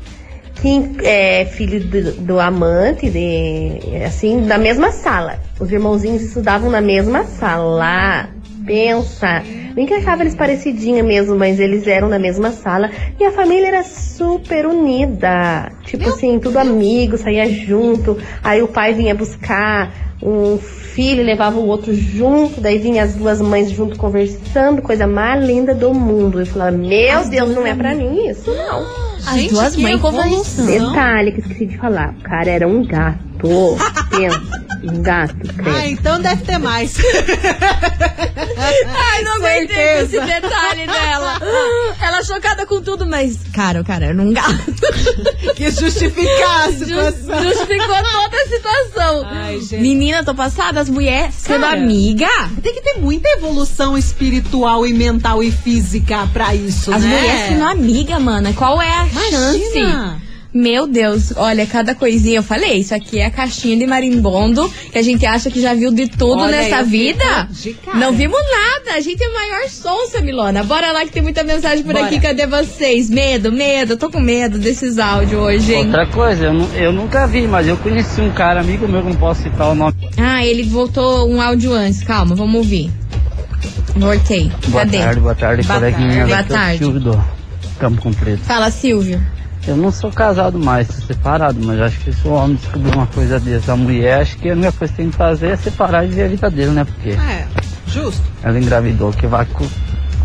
que 0.56 0.92
é 1.04 1.46
filho 1.46 1.80
do, 1.84 2.12
do 2.14 2.40
amante, 2.40 3.10
de, 3.10 4.04
assim, 4.06 4.42
da 4.46 4.58
mesma 4.58 4.92
sala. 4.92 5.40
Os 5.60 5.72
irmãozinhos 5.72 6.22
estudavam 6.24 6.70
na 6.72 6.82
mesma 6.82 7.24
sala. 7.24 8.30
Pensa 8.66 9.44
Bem 9.74 9.86
que 9.86 9.94
achava 9.94 10.24
eles 10.24 10.36
parecidinhos 10.36 11.06
mesmo, 11.06 11.36
mas 11.36 11.60
eles 11.60 11.88
eram 11.88 12.10
na 12.10 12.20
mesma 12.20 12.52
sala. 12.52 12.90
E 13.20 13.24
a 13.24 13.32
família 13.32 13.68
era 13.68 13.84
super 13.84 14.66
unida. 14.66 15.72
Tipo 15.84 16.10
assim, 16.10 16.40
tudo 16.40 16.58
amigo, 16.58 17.18
saía 17.18 17.50
junto. 17.50 18.18
Aí 18.44 18.62
o 18.62 18.68
pai 18.68 18.94
vinha 18.94 19.16
buscar 19.16 19.92
um 20.22 20.58
filho, 20.58 21.24
levava 21.24 21.58
o 21.60 21.68
outro 21.68 21.94
junto. 21.94 22.62
Daí 22.62 22.78
vinha 22.78 23.04
as 23.04 23.16
duas 23.16 23.42
mães 23.42 23.72
junto 23.72 23.98
conversando. 23.98 24.82
Coisa 24.82 25.08
mais 25.08 25.44
linda 25.44 25.74
do 25.74 25.94
mundo. 25.94 26.40
Eu 26.40 26.46
falava, 26.46 26.72
meu 26.72 27.18
As 27.18 27.30
Deus, 27.30 27.54
não 27.54 27.66
é 27.66 27.74
pra 27.74 27.96
mim 27.96 28.28
isso, 28.30 28.52
não. 28.52 28.86
As 29.26 29.48
duas 29.48 29.76
mães 29.76 30.00
conversando. 30.00 30.68
Detalhe 30.68 31.32
que 31.32 31.42
esqueci 31.42 31.66
de 31.66 31.78
falar. 31.78 32.14
O 32.20 32.24
cara 32.24 32.50
era 32.50 32.68
um 32.68 32.84
gato. 32.86 33.18
Pensa, 34.10 34.66
um 34.84 35.02
gato, 35.02 35.36
credo. 35.36 35.70
Ah, 35.70 35.88
então 35.88 36.22
deve 36.22 36.44
ter 36.44 36.58
mais. 36.58 36.96
Ai, 38.88 39.24
não 39.24 39.36
aguentei 39.36 40.02
esse 40.02 40.20
detalhe 40.20 40.88
dela. 40.88 41.40
Ela 42.02 42.24
chocada 42.24 42.66
com 42.66 42.82
tudo, 42.82 43.06
mas, 43.06 43.38
cara, 43.54 43.82
o 43.82 43.86
cara 43.86 44.08
era 44.08 44.22
um 44.22 44.34
gato. 44.34 44.74
que 45.56 45.70
justificar 45.72 46.66
a 46.68 46.72
Ju- 46.72 46.78
situação. 46.80 47.44
Justificou 47.44 47.88
toda 47.96 48.38
a 48.38 48.48
situação. 48.48 49.24
Ai, 49.26 49.60
gente. 49.60 49.78
Menina, 49.82 50.24
tô 50.24 50.34
passada, 50.34 50.80
as 50.80 50.90
mulheres 50.90 51.36
sendo 51.36 51.66
amiga. 51.66 52.28
Tem 52.62 52.74
que 52.74 52.82
ter 52.82 53.00
muita 53.00 53.28
evolução 53.30 53.98
espiritual 53.98 54.86
e 54.86 54.94
mental 54.94 55.44
e 55.44 55.52
física 55.52 56.28
pra 56.34 56.56
isso, 56.56 56.94
As 56.94 57.04
né? 57.04 57.10
mulheres 57.20 57.48
sendo 57.50 57.64
amiga, 57.66 58.20
mana. 58.20 58.54
Qual 58.54 58.82
é 58.82 58.90
a 58.90 59.08
chance? 59.30 59.82
Meu 60.54 60.86
Deus, 60.86 61.32
olha, 61.38 61.66
cada 61.66 61.96
coisinha, 61.96 62.40
eu 62.40 62.44
falei, 62.44 62.80
isso 62.80 62.94
aqui 62.94 63.20
é 63.20 63.26
a 63.26 63.32
caixinha 63.32 63.78
de 63.78 63.88
marimbondo, 63.88 64.70
que 64.92 64.98
a 64.98 65.02
gente 65.02 65.26
acha 65.26 65.50
que 65.50 65.62
já 65.62 65.74
viu 65.74 65.94
de 65.94 66.08
tudo 66.10 66.42
Olha, 66.42 66.58
nessa 66.58 66.84
vida. 66.84 67.48
fico 67.54 67.54
de 67.54 67.74
cara. 67.86 67.98
Não 67.98 68.12
vimos 68.12 68.38
nada, 68.38 68.98
a 68.98 69.00
gente 69.00 69.24
é 69.24 69.30
o 69.30 69.34
maior 69.34 69.70
sonsa, 69.70 70.20
Milona. 70.20 70.62
Bora 70.64 70.92
lá 70.92 71.06
que 71.06 71.12
tem 71.12 71.22
muita 71.24 71.42
mensagem 71.44 71.86
por 71.86 71.94
Bora. 71.94 72.06
aqui, 72.08 72.20
cadê 72.20 72.46
vocês? 72.48 73.10
Medo, 73.10 73.50
medo, 73.50 73.94
eu 73.94 73.98
tô 73.98 74.10
com 74.10 74.20
medo 74.20 74.60
desses 74.60 75.00
áudios 75.00 75.40
hoje, 75.42 75.74
hein? 75.74 75.86
Outra 75.86 76.06
coisa, 76.08 76.46
eu, 76.48 76.54
eu 76.76 76.92
nunca 76.92 77.26
vi, 77.28 77.48
mas 77.48 77.66
eu 77.66 77.78
conheci 77.78 78.20
um 78.20 78.32
cara, 78.32 78.60
amigo 78.60 78.86
meu, 78.90 79.02
que 79.04 79.08
não 79.10 79.16
posso 79.16 79.44
citar 79.44 79.70
o 79.70 79.76
nome. 79.76 79.94
Ah, 80.18 80.46
ele 80.46 80.64
voltou 80.64 81.30
um 81.30 81.40
áudio 81.42 81.72
antes, 81.72 82.04
calma, 82.04 82.36
vamos 82.36 82.56
ouvir. 82.56 82.92
Voltei, 83.96 84.52
Boa 84.68 84.84
cadê? 84.86 84.98
tarde, 85.00 85.20
boa 85.22 85.36
tarde, 85.36 85.64
Boa 85.68 85.80
coleguinha. 85.80 86.26
Boa 86.26 86.44
tarde. 86.44 86.78
Silvio 86.80 87.00
do 87.00 87.24
Campo 87.80 88.02
Comprido. 88.02 88.40
Fala, 88.44 88.70
Silvio. 88.72 89.22
Eu 89.68 89.78
não 89.78 89.92
sou 89.92 90.12
casado 90.12 90.58
mais, 90.58 90.88
sou 90.88 91.06
separado, 91.06 91.60
mas 91.64 91.80
acho 91.80 92.00
que 92.00 92.12
se 92.12 92.28
o 92.28 92.32
homem 92.32 92.56
descobrir 92.56 92.96
uma 92.96 93.06
coisa 93.08 93.40
dessa, 93.40 93.74
a 93.74 93.76
mulher, 93.78 94.22
acho 94.22 94.38
que 94.38 94.50
a 94.50 94.54
única 94.54 94.72
coisa 94.72 94.92
que 94.92 94.98
tem 95.02 95.10
que 95.12 95.16
fazer 95.18 95.48
é 95.50 95.56
separar 95.56 96.04
e 96.04 96.08
ver 96.08 96.24
a 96.24 96.28
vida 96.28 96.50
dele, 96.50 96.72
né? 96.72 96.84
Porque 96.84 97.10
É, 97.12 97.46
justo. 97.88 98.22
ela 98.44 98.58
engravidou, 98.60 99.12
que 99.14 99.28
vai 99.28 99.46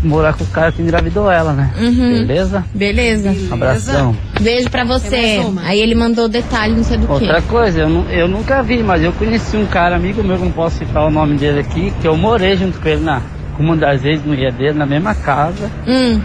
morar 0.03 0.33
com 0.33 0.43
o 0.43 0.47
cara 0.47 0.71
que 0.71 0.81
engravidou 0.81 1.29
ela, 1.29 1.53
né? 1.53 1.71
Uhum. 1.79 2.25
Beleza? 2.25 2.65
Beleza. 2.73 3.35
Abração. 3.51 4.15
Beijo 4.41 4.69
pra 4.71 4.83
você. 4.83 5.39
Aí 5.63 5.79
ele 5.79 5.93
mandou 5.95 6.27
detalhe, 6.27 6.75
não 6.75 6.83
sei 6.83 6.97
do 6.97 7.11
Outra 7.11 7.39
que. 7.41 7.47
coisa, 7.47 7.81
eu, 7.81 7.89
eu 8.09 8.27
nunca 8.27 8.61
vi, 8.63 8.81
mas 8.81 9.03
eu 9.03 9.11
conheci 9.13 9.55
um 9.55 9.65
cara, 9.67 9.95
amigo 9.95 10.23
meu, 10.23 10.37
que 10.37 10.43
não 10.45 10.51
posso 10.51 10.77
citar 10.79 11.05
o 11.05 11.11
nome 11.11 11.37
dele 11.37 11.59
aqui, 11.59 11.93
que 12.01 12.07
eu 12.07 12.17
morei 12.17 12.57
junto 12.57 12.79
com 12.79 12.87
ele 12.89 13.03
na, 13.03 13.21
com 13.55 13.61
uma 13.63 13.75
das 13.75 14.03
ex-mulheres 14.03 14.55
dele, 14.55 14.73
na 14.73 14.85
mesma 14.85 15.13
casa. 15.13 15.69
Hum. 15.87 16.19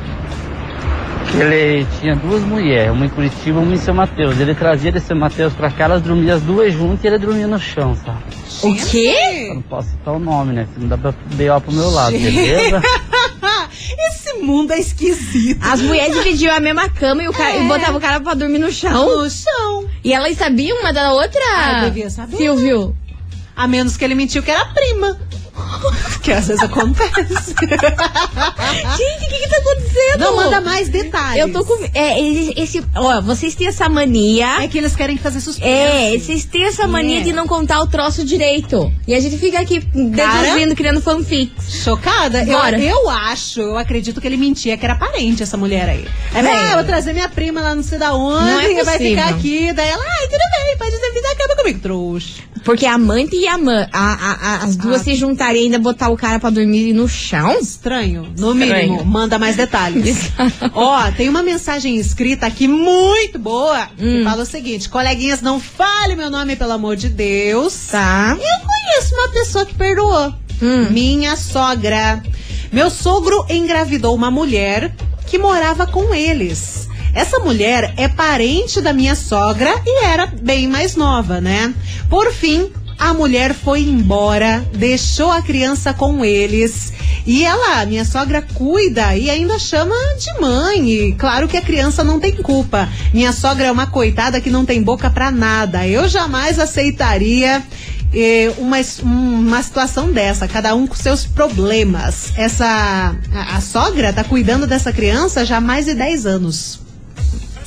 Que 1.33 1.39
ele 1.39 1.87
tinha 2.01 2.15
duas 2.17 2.43
mulheres, 2.43 2.93
uma 2.93 3.07
em 3.07 3.09
Curitiba 3.09 3.61
e 3.61 3.63
uma 3.63 3.75
em 3.75 3.79
São 3.79 3.95
Mateus. 3.95 4.39
Ele 4.39 4.55
trazia 4.55 4.93
de 4.93 5.01
São 5.01 5.17
Mateus 5.17 5.53
pra 5.55 5.71
cá, 5.71 5.85
elas 5.85 6.03
dormiam 6.03 6.37
as 6.37 6.43
duas 6.43 6.73
juntas 6.73 7.03
e 7.05 7.07
ele 7.09 7.19
dormia 7.19 7.47
no 7.47 7.59
chão, 7.59 7.97
sabe? 7.97 8.19
O 8.63 8.75
quê? 8.91 9.15
Eu 9.49 9.55
não 9.57 9.63
posso 9.63 9.89
citar 9.91 10.15
o 10.15 10.19
nome, 10.19 10.53
né? 10.53 10.69
Não 10.77 10.89
dá 10.89 10.97
pra 10.99 11.13
B.O. 11.35 11.61
pro 11.61 11.73
meu 11.73 11.91
lado, 11.91 12.13
Gente. 12.13 12.31
beleza? 12.33 12.83
Esse 14.11 14.35
mundo 14.35 14.73
é 14.73 14.79
esquisito. 14.79 15.61
As 15.63 15.81
mulheres 15.81 16.15
dividiam 16.15 16.55
a 16.55 16.61
mesma 16.61 16.89
cama 16.89 17.23
e, 17.23 17.29
o 17.29 17.33
cara, 17.33 17.53
É. 17.53 17.65
e 17.65 17.69
botavam 17.69 17.97
o 17.97 18.01
cara 18.01 18.21
pra 18.21 18.35
dormir 18.35 18.59
no 18.59 18.71
chão. 18.71 19.23
No 19.23 19.29
chão. 19.31 19.87
E 20.05 20.13
elas 20.13 20.37
sabiam 20.37 20.79
uma 20.81 20.93
da 20.93 21.13
outra? 21.13 21.41
Ah, 21.57 21.85
devia 21.85 22.09
saber. 22.11 22.37
Silvio. 22.37 22.97
A 23.57 23.67
menos 23.67 23.97
que 23.97 24.05
ele 24.05 24.15
mentiu 24.15 24.43
que 24.43 24.51
era 24.51 24.65
prima. 24.67 25.19
Que 26.23 26.33
às 26.33 26.47
vezes 26.47 26.63
acontece. 26.63 27.55
Gente, 28.97 29.25
o 29.25 29.29
que 29.29 29.39
que 29.39 29.49
tá 29.49 29.57
acontecendo? 29.59 30.19
Não, 30.21 30.37
manda 30.37 30.61
mais 30.61 30.89
detalhes. 30.89 31.41
Eu 31.41 31.53
tô 31.53 31.65
com. 31.65 31.85
É, 31.95 32.21
esse, 32.57 32.83
Ó, 32.95 33.21
vocês 33.23 33.55
têm 33.55 33.67
essa 33.67 33.89
mania. 33.89 34.63
É 34.63 34.69
que 34.69 34.79
eles 34.79 34.95
querem 34.95 35.17
fazer 35.17 35.41
suspense. 35.41 35.69
É, 35.69 36.17
vocês 36.19 36.45
têm 36.45 36.65
essa 36.65 36.87
mania 36.87 37.21
É. 37.21 37.23
de 37.23 37.33
não 37.33 37.47
contar 37.47 37.81
o 37.81 37.87
troço 37.89 38.25
direito. 38.25 38.93
E 39.07 39.15
a 39.15 39.21
gente 39.21 39.37
fica 39.39 39.59
aqui 39.61 39.81
deduzindo, 39.81 40.75
criando 40.77 41.01
fanfics. 41.01 41.83
Chocada? 41.83 42.43
Eu, 42.45 42.59
Bora. 42.59 42.79
eu 42.79 43.11
acho, 43.11 43.61
eu 43.61 43.77
acredito 43.79 44.21
que 44.21 44.27
ele 44.27 44.37
mentia 44.37 44.77
que 44.77 44.85
era 44.85 44.95
parente 44.95 45.43
essa 45.43 45.57
mulher 45.57 45.89
aí. 45.89 46.07
Aí, 46.35 46.47
É. 46.47 46.51
ah, 46.53 46.71
eu 46.71 46.75
vou 46.77 46.85
trazer 46.85 47.13
minha 47.13 47.29
prima 47.29 47.61
lá 47.61 47.75
não 47.75 47.83
sei 47.83 47.99
da 47.99 48.15
onde, 48.15 48.45
Não 48.45 48.61
é 48.61 48.73
e 48.73 48.83
vai 48.85 48.99
ficar 48.99 49.29
aqui. 49.31 49.73
Daí 49.73 49.89
ela, 49.89 50.03
ai, 50.05 50.27
tudo 50.29 50.39
bem, 50.39 50.77
pode 50.79 50.91
vir 50.93 51.23
da 51.23 51.35
cama 51.37 51.57
comigo, 51.57 51.81
trouxa. 51.81 52.43
Porque 52.65 52.87
a 52.87 52.95
amante 52.95 53.35
e 53.37 53.47
a 53.47 53.59
mãe, 53.59 53.87
as 53.93 54.77
duas 54.77 55.01
Ah. 55.01 55.05
se 55.05 55.15
juntarem 55.15 55.63
e 55.63 55.65
ainda 55.67 55.79
botar 55.79 56.09
o 56.11 56.17
cara 56.17 56.39
pra 56.39 56.51
dormir 56.51 56.93
no 56.93 57.09
chão? 57.09 57.59
Estranho, 57.61 58.23
no 58.39 58.53
Estranho. 58.53 58.93
mínimo. 58.93 59.05
Manda 59.05 59.39
mais 59.39 59.57
detalhes. 59.57 60.31
Ó, 60.75 61.11
tem 61.13 61.29
uma 61.29 61.43
mensagem 61.43 61.97
escrita 61.97 62.47
aqui 62.47 62.69
muito 62.69 63.39
boa 63.39 63.89
Hum. 63.99 64.19
que 64.19 64.25
fala 64.25 64.43
o 64.43 64.47
seguinte: 64.47 64.89
coleguinhas, 64.89 65.41
não 65.43 65.59
fale 65.61 66.15
meu 66.17 66.31
nome, 66.31 66.57
pelo 66.57 66.73
amor 66.73 66.97
de 66.97 67.09
Deus. 67.09 67.89
Tá. 67.91 68.31
Eu 68.39 68.67
conheço 68.67 69.15
uma 69.15 69.29
pessoa 69.33 69.65
que 69.67 69.75
perdoou. 69.75 70.33
Hum. 70.63 70.87
Minha 70.91 71.37
sogra. 71.37 72.23
Meu 72.73 72.89
sogro 72.91 73.45
engravidou 73.51 74.15
uma 74.15 74.31
mulher 74.31 74.95
que 75.27 75.37
morava 75.39 75.87
com 75.87 76.15
eles. 76.15 76.89
Essa 77.15 77.39
mulher 77.39 77.93
é 77.97 78.09
parente 78.09 78.81
da 78.81 78.93
minha 78.93 79.15
sogra 79.15 79.75
e 79.85 80.05
era 80.05 80.27
bem 80.27 80.67
mais 80.67 80.97
nova, 80.97 81.41
né? 81.41 81.75
Por 82.09 82.33
fim, 82.33 82.71
a 82.99 83.13
mulher 83.13 83.53
foi 83.55 83.81
embora, 83.81 84.65
deixou 84.75 85.31
a 85.31 85.43
criança 85.43 85.93
com 85.93 86.25
eles. 86.25 86.93
E 87.27 87.45
ela, 87.45 87.85
minha 87.87 88.05
sogra, 88.05 88.43
cuida 88.43 89.17
e 89.17 89.31
ainda 89.31 89.59
chama 89.59 89.95
de 90.19 90.41
mãe. 90.41 90.91
E 90.91 91.13
claro 91.15 91.49
que 91.49 91.57
a 91.57 91.63
criança 91.63 92.03
não 92.03 92.19
tem 92.19 92.33
culpa. 92.33 92.89
Minha 93.13 93.33
sogra 93.33 93.67
é 93.67 93.73
uma 93.73 93.87
coitada 93.87 94.41
que 94.41 94.51
não 94.51 94.65
tem 94.65 94.83
boca 94.83 95.11
pra 95.11 95.31
nada. 95.31 95.87
Eu 95.87 96.09
jamais 96.09 96.59
aceitaria 96.59 97.63
eh, 98.15 98.53
uma, 98.59 98.77
uma 99.03 99.63
situação 99.63 100.13
dessa, 100.13 100.49
cada 100.49 100.75
um 100.75 100.87
com 100.87 100.95
seus 100.95 101.25
problemas. 101.25 102.33
Essa. 102.37 103.15
A, 103.33 103.57
a 103.57 103.61
sogra 103.61 104.13
tá 104.13 104.25
cuidando 104.25 104.67
dessa 104.67 104.93
criança 104.93 105.45
já 105.45 105.59
há 105.59 105.61
mais 105.61 105.87
de 105.87 105.95
10 105.95 106.27
anos. 106.27 106.82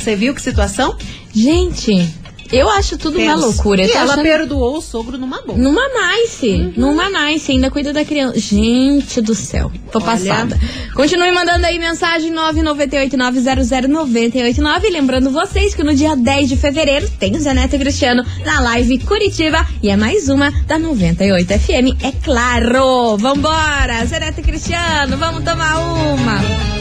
Você 0.05 0.15
viu 0.15 0.35
que 0.35 0.41
situação? 0.41 0.95
Gente, 1.33 2.07
eu 2.51 2.69
acho 2.69 2.95
tudo 2.95 3.17
uma 3.17 3.33
loucura. 3.33 3.81
E 3.81 3.89
ela 3.89 4.03
achando- 4.13 4.21
perdoou 4.21 4.77
o 4.77 4.81
sogro 4.81 5.17
numa 5.17 5.41
boa. 5.41 5.57
Numa 5.57 5.81
nice, 5.89 6.71
numa 6.77 7.09
nice, 7.09 7.51
ainda 7.51 7.71
cuida 7.71 7.91
da 7.91 8.05
criança. 8.05 8.39
Gente 8.39 9.19
do 9.19 9.33
céu, 9.33 9.71
tô 9.91 9.97
Olha. 9.97 10.05
passada. 10.05 10.59
Continue 10.93 11.31
mandando 11.31 11.65
aí 11.65 11.79
mensagem 11.79 12.31
998900989. 12.31 14.91
Lembrando 14.91 15.31
vocês 15.31 15.73
que 15.73 15.83
no 15.83 15.95
dia 15.95 16.15
10 16.15 16.49
de 16.49 16.55
fevereiro 16.55 17.09
tem 17.19 17.35
o 17.35 17.39
Zé 17.39 17.55
Neto 17.55 17.75
e 17.75 17.79
Cristiano 17.79 18.23
na 18.45 18.59
live 18.59 18.99
Curitiba 18.99 19.65
e 19.81 19.89
é 19.89 19.97
mais 19.97 20.29
uma 20.29 20.51
da 20.67 20.77
98 20.77 21.47
FM, 21.59 21.97
é 22.03 22.11
claro. 22.23 23.17
Vambora, 23.17 24.05
Zé 24.05 24.19
Neto 24.19 24.41
e 24.41 24.43
Cristiano, 24.43 25.17
vamos 25.17 25.43
tomar 25.43 25.79
uma. 25.79 26.74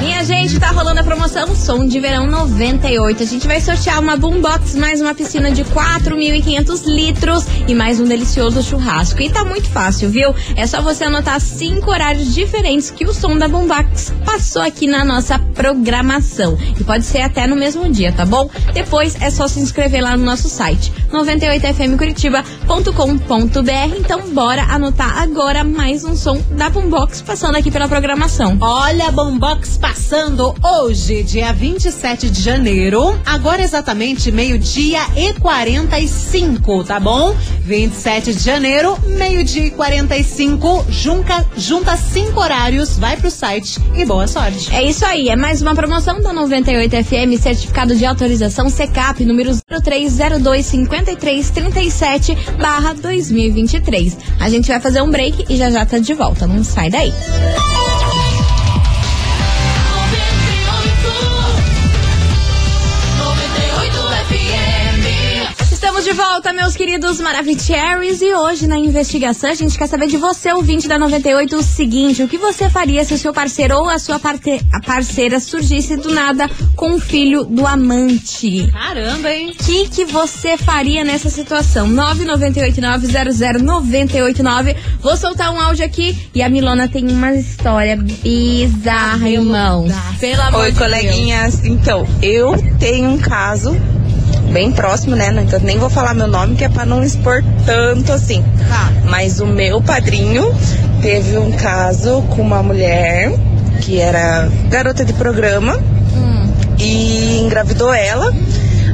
Minha 0.00 0.24
gente, 0.24 0.58
tá 0.58 0.68
rolando 0.70 1.00
a 1.00 1.04
promoção 1.04 1.54
Som 1.54 1.86
de 1.86 2.00
Verão 2.00 2.26
98. 2.26 3.22
A 3.22 3.26
gente 3.26 3.46
vai 3.46 3.60
sortear 3.60 4.00
uma 4.00 4.16
boombox, 4.16 4.74
mais 4.74 5.00
uma 5.00 5.14
piscina 5.14 5.50
de 5.50 5.64
4.500 5.64 6.82
litros 6.86 7.44
e 7.68 7.74
mais 7.74 8.00
um 8.00 8.04
delicioso 8.04 8.62
churrasco. 8.62 9.20
E 9.22 9.30
tá 9.30 9.44
muito 9.44 9.68
fácil, 9.68 10.08
viu? 10.10 10.34
É 10.56 10.66
só 10.66 10.80
você 10.82 11.04
anotar 11.04 11.40
cinco 11.40 11.90
horários 11.90 12.34
diferentes 12.34 12.71
que 12.80 13.04
o 13.04 13.12
som 13.12 13.36
da 13.36 13.48
boombox 13.48 14.12
passou 14.24 14.62
aqui 14.62 14.86
na 14.86 15.04
nossa 15.04 15.38
programação. 15.38 16.58
E 16.78 16.84
pode 16.84 17.04
ser 17.04 17.20
até 17.20 17.46
no 17.46 17.56
mesmo 17.56 17.90
dia, 17.90 18.12
tá 18.12 18.24
bom? 18.24 18.48
Depois 18.72 19.20
é 19.20 19.30
só 19.30 19.46
se 19.46 19.60
inscrever 19.60 20.02
lá 20.02 20.16
no 20.16 20.24
nosso 20.24 20.48
site 20.48 20.92
98fmcuritiba.com.br. 21.12 23.96
Então 23.98 24.30
bora 24.30 24.62
anotar 24.62 25.22
agora 25.22 25.62
mais 25.62 26.04
um 26.04 26.16
som 26.16 26.40
da 26.56 26.70
boombox 26.70 27.20
passando 27.22 27.56
aqui 27.56 27.70
pela 27.70 27.88
programação. 27.88 28.56
Olha 28.60 29.08
a 29.08 29.12
Bombox 29.12 29.76
passando 29.76 30.54
hoje, 30.62 31.22
dia 31.22 31.52
27 31.52 32.30
de 32.30 32.40
janeiro. 32.40 33.20
Agora 33.26 33.62
exatamente 33.62 34.32
meio-dia 34.32 35.00
e 35.16 35.34
45, 35.34 36.84
tá 36.84 36.98
bom? 36.98 37.36
27 37.60 38.34
de 38.34 38.42
janeiro, 38.42 38.98
meio-dia 39.06 39.66
e 39.66 39.70
45. 39.70 40.86
Junta, 40.88 41.46
junta 41.56 41.96
cinco 41.96 42.40
horários, 42.40 42.98
vai 42.98 43.16
pro 43.16 43.30
site 43.30 43.78
e 43.94 44.04
boa 44.04 44.26
sorte. 44.26 44.74
É 44.74 44.82
isso 44.82 45.04
aí, 45.04 45.28
é 45.28 45.36
mais 45.36 45.62
uma 45.62 45.74
promoção 45.74 46.20
da 46.20 46.32
98 46.32 47.04
FM, 47.04 47.40
certificado 47.40 47.94
de 47.94 48.04
autorização 48.06 48.68
CECAP 48.68 49.24
número 49.24 49.52
03025337 51.04 52.56
barra 52.56 52.94
2023. 52.94 54.16
A 54.40 54.48
gente 54.48 54.68
vai 54.68 54.80
fazer 54.80 55.02
um 55.02 55.10
break 55.10 55.46
e 55.52 55.56
já 55.56 55.70
já 55.70 55.84
tá 55.84 55.98
de 55.98 56.14
volta, 56.14 56.46
não 56.46 56.62
sai 56.64 56.90
daí. 56.90 57.12
Volta, 66.42 66.52
meus 66.52 66.74
queridos 66.74 67.20
Maravicheries, 67.20 68.20
e 68.20 68.34
hoje 68.34 68.66
na 68.66 68.76
investigação 68.76 69.50
a 69.50 69.54
gente 69.54 69.78
quer 69.78 69.86
saber 69.86 70.08
de 70.08 70.16
você, 70.16 70.52
ouvinte 70.52 70.88
da 70.88 70.98
98, 70.98 71.56
o 71.56 71.62
seguinte: 71.62 72.20
o 72.20 72.26
que 72.28 72.36
você 72.36 72.68
faria 72.68 73.04
se 73.04 73.14
o 73.14 73.18
seu 73.18 73.32
parceiro 73.32 73.76
ou 73.76 73.88
a 73.88 73.96
sua 73.96 74.18
parte- 74.18 74.60
a 74.72 74.80
parceira 74.80 75.38
surgisse 75.38 75.96
do 75.96 76.12
nada 76.12 76.50
com 76.74 76.94
o 76.94 77.00
filho 77.00 77.44
do 77.44 77.64
amante? 77.64 78.68
Caramba, 78.72 79.32
hein? 79.32 79.50
O 79.50 79.54
que, 79.64 79.88
que 79.88 80.04
você 80.04 80.56
faria 80.56 81.04
nessa 81.04 81.30
situação? 81.30 81.88
998900989. 81.88 84.74
Vou 85.00 85.16
soltar 85.16 85.54
um 85.54 85.60
áudio 85.60 85.84
aqui 85.84 86.18
e 86.34 86.42
a 86.42 86.48
Milona 86.48 86.88
tem 86.88 87.08
uma 87.08 87.32
história 87.34 87.96
bizarra, 87.96 89.30
irmão. 89.30 89.86
Pelo 90.18 90.42
amor 90.42 90.62
Oi, 90.62 90.72
de 90.72 90.78
coleguinhas. 90.78 91.64
Então, 91.64 92.04
eu 92.20 92.56
tenho 92.80 93.10
um 93.10 93.18
caso 93.18 93.76
bem 94.52 94.70
próximo, 94.70 95.16
né? 95.16 95.32
Então, 95.42 95.58
nem 95.60 95.78
vou 95.78 95.90
falar 95.90 96.14
meu 96.14 96.28
nome, 96.28 96.54
que 96.54 96.64
é 96.64 96.68
pra 96.68 96.84
não 96.84 97.02
expor 97.02 97.42
tanto 97.64 98.12
assim. 98.12 98.44
Mas 99.08 99.40
o 99.40 99.46
meu 99.46 99.80
padrinho 99.80 100.54
teve 101.00 101.36
um 101.38 101.50
caso 101.52 102.22
com 102.22 102.42
uma 102.42 102.62
mulher 102.62 103.32
que 103.80 103.98
era 103.98 104.48
garota 104.68 105.04
de 105.04 105.12
programa 105.14 105.80
e 106.78 107.40
engravidou 107.40 107.92
ela. 107.92 108.32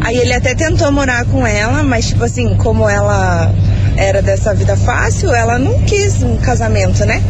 Aí 0.01 0.17
ele 0.17 0.33
até 0.33 0.55
tentou 0.55 0.91
morar 0.93 1.25
com 1.27 1.47
ela, 1.47 1.83
mas 1.83 2.07
tipo 2.07 2.25
assim, 2.25 2.55
como 2.55 2.89
ela 2.89 3.53
era 3.97 4.23
dessa 4.23 4.55
vida 4.55 4.77
fácil, 4.77 5.35
ela 5.35 5.59
não 5.59 5.81
quis 5.83 6.23
um 6.23 6.37
casamento, 6.37 7.05
né? 7.05 7.23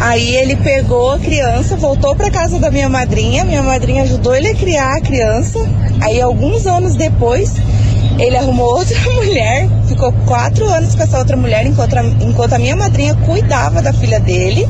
Aí 0.00 0.34
ele 0.34 0.56
pegou 0.56 1.12
a 1.12 1.18
criança, 1.18 1.76
voltou 1.76 2.16
pra 2.16 2.30
casa 2.30 2.58
da 2.58 2.70
minha 2.70 2.88
madrinha, 2.88 3.44
minha 3.44 3.62
madrinha 3.62 4.02
ajudou 4.04 4.34
ele 4.34 4.48
a 4.48 4.54
criar 4.54 4.96
a 4.96 5.00
criança. 5.00 5.58
Aí 6.00 6.18
alguns 6.18 6.66
anos 6.66 6.94
depois, 6.96 7.52
ele 8.18 8.34
arrumou 8.34 8.78
outra 8.80 8.98
mulher, 9.12 9.68
ficou 9.86 10.10
quatro 10.26 10.66
anos 10.70 10.94
com 10.94 11.02
essa 11.02 11.18
outra 11.18 11.36
mulher, 11.36 11.66
enquanto 11.66 11.98
a, 11.98 12.02
enquanto 12.02 12.54
a 12.54 12.58
minha 12.58 12.74
madrinha 12.74 13.14
cuidava 13.26 13.82
da 13.82 13.92
filha 13.92 14.18
dele. 14.18 14.66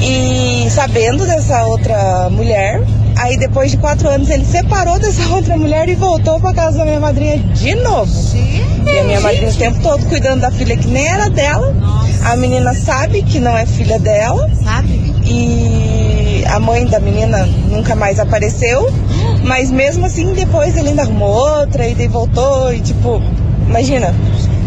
E 0.00 0.66
sabendo 0.70 1.26
dessa 1.26 1.66
outra 1.66 2.30
mulher, 2.30 2.80
aí 3.16 3.36
depois 3.36 3.70
de 3.70 3.76
quatro 3.76 4.08
anos 4.08 4.28
ele 4.28 4.44
separou 4.44 4.98
dessa 4.98 5.26
outra 5.34 5.56
mulher 5.56 5.88
e 5.88 5.94
voltou 5.94 6.40
pra 6.40 6.52
casa 6.52 6.78
da 6.78 6.84
minha 6.84 7.00
madrinha 7.00 7.38
de 7.38 7.74
novo. 7.76 8.12
E 8.84 8.98
a 8.98 9.04
minha 9.04 9.20
madrinha 9.20 9.50
o 9.50 9.54
tempo 9.54 9.80
todo 9.80 10.04
cuidando 10.06 10.40
da 10.40 10.50
filha 10.50 10.76
que 10.76 10.88
nem 10.88 11.06
era 11.06 11.28
dela. 11.30 11.74
A 12.24 12.36
menina 12.36 12.74
sabe 12.74 13.22
que 13.22 13.40
não 13.40 13.56
é 13.56 13.66
filha 13.66 13.98
dela. 13.98 14.50
Sabe? 14.62 15.12
E 15.24 16.44
a 16.48 16.58
mãe 16.58 16.86
da 16.86 17.00
menina 17.00 17.46
nunca 17.70 17.94
mais 17.94 18.18
apareceu. 18.18 18.92
Mas 19.44 19.70
mesmo 19.70 20.06
assim, 20.06 20.32
depois 20.34 20.76
ele 20.76 20.90
ainda 20.90 21.02
arrumou 21.02 21.30
outra 21.30 21.86
e 21.86 21.94
daí 21.94 22.08
voltou. 22.08 22.72
E 22.72 22.80
tipo, 22.80 23.22
imagina, 23.66 24.14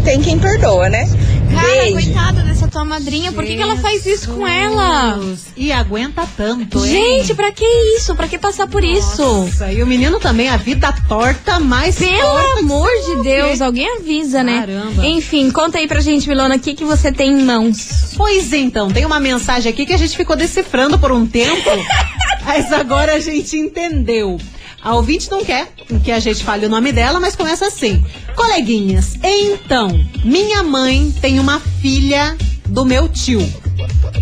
tem 0.04 0.20
quem 0.20 0.38
perdoa, 0.38 0.88
né? 0.88 1.08
Cara, 1.56 1.68
Beijo. 1.68 1.92
coitada 1.94 2.42
dessa 2.42 2.68
tua 2.68 2.84
madrinha, 2.84 3.32
por 3.32 3.44
que, 3.44 3.56
que 3.56 3.62
ela 3.62 3.76
faz 3.76 4.04
isso 4.04 4.30
com 4.30 4.46
ela? 4.46 5.18
E 5.56 5.72
aguenta 5.72 6.28
tanto, 6.36 6.84
hein? 6.84 6.92
Gente, 6.92 7.34
pra 7.34 7.50
que 7.50 7.64
isso? 7.96 8.14
Pra 8.14 8.28
que 8.28 8.38
passar 8.38 8.66
por 8.68 8.84
isso? 8.84 9.22
Nossa, 9.22 9.72
e 9.72 9.82
o 9.82 9.86
menino 9.86 10.20
também, 10.20 10.48
a 10.48 10.56
vida 10.56 10.92
torta, 11.08 11.58
mas 11.58 11.96
Pelo 11.96 12.20
torta 12.20 12.60
amor 12.60 12.88
de 13.06 13.22
Deus, 13.22 13.60
alguém 13.60 13.88
avisa, 13.96 14.42
né? 14.42 14.60
Caramba. 14.60 15.06
Enfim, 15.06 15.50
conta 15.50 15.78
aí 15.78 15.88
pra 15.88 16.00
gente, 16.00 16.28
Milona, 16.28 16.56
o 16.56 16.60
que, 16.60 16.74
que 16.74 16.84
você 16.84 17.10
tem 17.10 17.32
em 17.32 17.42
mãos? 17.42 18.12
Pois 18.16 18.52
então, 18.52 18.90
tem 18.90 19.04
uma 19.04 19.20
mensagem 19.20 19.70
aqui 19.72 19.86
que 19.86 19.92
a 19.92 19.98
gente 19.98 20.16
ficou 20.16 20.36
decifrando 20.36 20.98
por 20.98 21.10
um 21.12 21.26
tempo, 21.26 21.70
mas 22.44 22.72
agora 22.72 23.14
a 23.14 23.20
gente 23.20 23.56
entendeu. 23.56 24.38
A 24.82 24.94
ouvinte 24.94 25.30
não 25.30 25.44
quer 25.44 25.68
que 26.04 26.12
a 26.12 26.18
gente 26.20 26.44
fale 26.44 26.66
o 26.66 26.68
nome 26.68 26.92
dela, 26.92 27.18
mas 27.18 27.34
começa 27.34 27.66
assim. 27.66 28.04
Coleguinhas, 28.36 29.14
então, 29.22 29.88
minha 30.24 30.62
mãe 30.62 31.12
tem 31.20 31.40
uma 31.40 31.58
filha 31.60 32.36
do 32.68 32.84
meu 32.84 33.08
tio. 33.08 33.40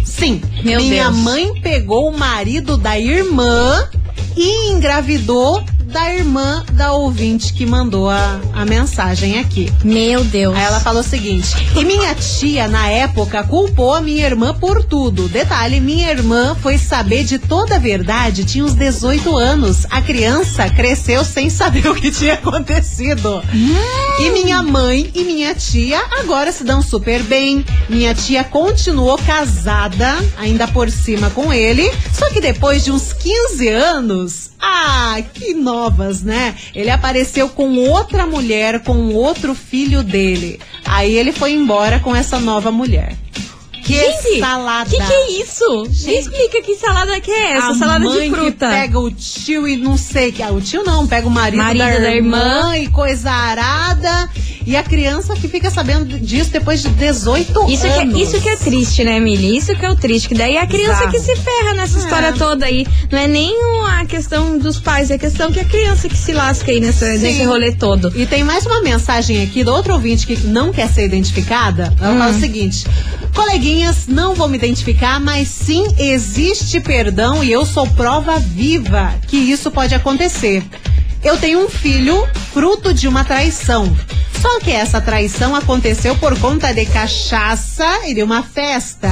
Sim, 0.05 0.40
Meu 0.62 0.81
minha 0.81 1.11
Deus. 1.11 1.17
mãe 1.23 1.61
pegou 1.61 2.09
o 2.11 2.17
marido 2.19 2.77
da 2.77 2.99
irmã 2.99 3.88
e 4.37 4.71
engravidou 4.71 5.62
da 5.94 6.12
irmã 6.12 6.64
da 6.72 6.92
ouvinte 6.92 7.52
que 7.52 7.64
mandou 7.64 8.11
a, 8.11 8.40
a 8.52 8.66
mensagem 8.66 9.38
aqui. 9.38 9.72
Meu 9.85 10.24
Deus. 10.24 10.52
Aí 10.57 10.64
ela 10.64 10.80
falou 10.80 11.02
o 11.02 11.04
seguinte: 11.04 11.54
e 11.76 11.85
minha 11.85 12.12
tia, 12.16 12.66
na 12.66 12.88
época, 12.88 13.44
culpou 13.44 13.94
a 13.94 14.00
minha 14.00 14.26
irmã 14.26 14.52
por 14.52 14.83
tudo. 14.83 15.28
Detalhe: 15.28 15.78
minha 15.78 16.11
irmã 16.11 16.57
foi 16.61 16.78
saber 16.78 17.22
de 17.22 17.38
toda 17.38 17.76
a 17.76 17.78
verdade, 17.78 18.44
tinha 18.44 18.64
uns 18.64 18.74
18 18.74 19.37
anos. 19.37 19.87
A 19.88 20.02
criança 20.02 20.68
cresceu 20.68 21.24
sem 21.24 21.48
saber 21.48 21.87
o 21.88 21.94
que 21.94 22.11
tinha 22.11 22.35
acontecido. 22.35 23.40
E 24.18 24.30
minha 24.30 24.64
mãe 24.64 25.12
e 25.14 25.22
minha 25.22 25.54
tia 25.54 26.02
agora 26.18 26.50
se 26.50 26.64
dão 26.64 26.83
super 26.83 27.22
bem. 27.22 27.64
Minha 27.88 28.12
tia 28.16 28.42
continuou 28.42 29.16
casada, 29.18 30.16
ainda 30.37 30.66
por 30.66 30.90
cima 30.90 31.30
com 31.30 31.52
ele. 31.52 31.88
Só 32.12 32.28
que 32.30 32.40
depois 32.40 32.83
de 32.83 32.90
uns 32.90 33.12
15 33.12 33.68
anos, 33.68 34.50
ah, 34.66 35.22
que 35.35 35.53
novas, 35.53 36.22
né? 36.22 36.55
Ele 36.74 36.90
apareceu 36.90 37.48
com 37.50 37.77
outra 37.77 38.27
mulher, 38.27 38.81
com 38.81 39.12
outro 39.14 39.55
filho 39.55 40.03
dele. 40.03 40.59
Aí 40.85 41.14
ele 41.14 41.33
foi 41.33 41.53
embora 41.53 42.00
com 42.00 42.16
essa 42.16 42.40
nova 42.40 42.70
mulher. 42.70 43.16
Que 43.85 43.92
Gente, 43.92 44.40
salada! 44.40 44.88
Que 44.88 44.96
que 44.96 45.12
é 45.12 45.31
isso? 45.42 45.83
Me 46.07 46.18
explica 46.18 46.62
que 46.62 46.74
salada 46.77 47.20
que 47.20 47.31
é 47.31 47.53
essa? 47.53 47.68
A 47.68 47.74
salada 47.74 48.05
mãe 48.07 48.31
de 48.31 48.35
fruta. 48.35 48.66
Que 48.66 48.74
pega 48.74 48.98
o 48.98 49.11
tio 49.11 49.68
e 49.68 49.77
não 49.77 49.98
sei 49.98 50.33
que. 50.33 50.42
Ah, 50.42 50.50
o 50.50 50.61
tio 50.62 50.83
não, 50.83 51.07
pega 51.07 51.29
o 51.29 51.31
marido, 51.31 51.59
Marido 51.59 51.85
da, 51.85 51.98
da 51.98 52.14
irmã, 52.14 52.38
irmã. 52.38 52.79
e 52.79 52.88
coisa 52.88 53.31
arada. 53.31 54.31
E 54.66 54.77
a 54.77 54.83
criança 54.83 55.35
que 55.35 55.46
fica 55.46 55.70
sabendo 55.70 56.18
disso 56.18 56.50
depois 56.50 56.81
de 56.83 56.88
18 56.88 57.70
Isso 57.70 57.83
que, 57.83 57.88
é, 57.88 58.03
anos. 58.03 58.18
isso 58.20 58.40
que 58.40 58.48
é 58.48 58.57
triste, 58.57 59.05
né, 59.05 59.20
Mili? 59.20 59.57
Isso 59.57 59.74
que 59.77 59.85
é 59.85 59.90
o 59.90 59.94
triste. 59.96 60.29
Que 60.29 60.35
daí 60.35 60.57
é 60.57 60.61
a 60.62 60.66
criança 60.66 61.07
Bizarro. 61.07 61.11
que 61.12 61.20
se 61.20 61.37
ferra 61.37 61.74
nessa 61.74 61.98
história 61.98 62.33
toda 62.33 62.64
aí. 62.66 62.87
Não 63.12 63.18
é 63.18 63.27
nem 63.27 63.55
a 64.00 64.05
questão 64.07 64.57
dos 64.59 64.79
pais, 64.81 65.11
é 65.11 65.14
a 65.14 65.18
questão 65.18 65.53
que 65.53 65.61
a 65.61 65.64
criança 65.64 66.09
que 66.09 66.16
se 66.16 66.33
lasca 66.33 66.70
aí 66.70 66.81
nessa, 66.81 67.07
nesse 67.14 67.44
rolê 67.44 67.72
todo. 67.72 68.12
E 68.16 68.24
tem 68.27 68.42
mais 68.42 68.64
uma 68.64 68.81
mensagem 68.81 69.42
aqui 69.42 69.62
do 69.62 69.72
outro 69.72 69.92
ouvinte 69.92 70.27
que 70.27 70.37
não 70.46 70.72
quer 70.72 70.88
ser 70.88 71.05
identificada. 71.05 71.92
Ela 72.00 72.12
Hum. 72.14 72.18
fala 72.18 72.31
o 72.37 72.40
seguinte: 72.40 72.87
Coleguinhas, 73.35 74.07
não 74.07 74.35
vou 74.35 74.48
me 74.48 74.57
identificar, 74.57 75.20
mas 75.20 75.48
sim 75.48 75.85
existe 75.98 76.81
perdão 76.81 77.42
e 77.44 77.50
eu 77.53 77.66
sou 77.66 77.87
prova 77.88 78.38
viva 78.38 79.12
que 79.29 79.37
isso 79.37 79.70
pode 79.70 79.94
acontecer. 79.94 80.62
Eu 81.25 81.37
tenho 81.39 81.65
um 81.65 81.69
filho 81.69 82.27
fruto 82.53 82.93
de 82.93 83.09
uma 83.09 83.25
traição. 83.25 83.97
Só 84.41 84.61
que 84.61 84.71
essa 84.71 85.01
traição 85.01 85.55
aconteceu 85.57 86.15
por 86.17 86.39
conta 86.39 86.73
de 86.75 86.85
cachaça 86.85 87.87
e 88.07 88.13
de 88.15 88.23
uma 88.23 88.43
festa. 88.43 89.11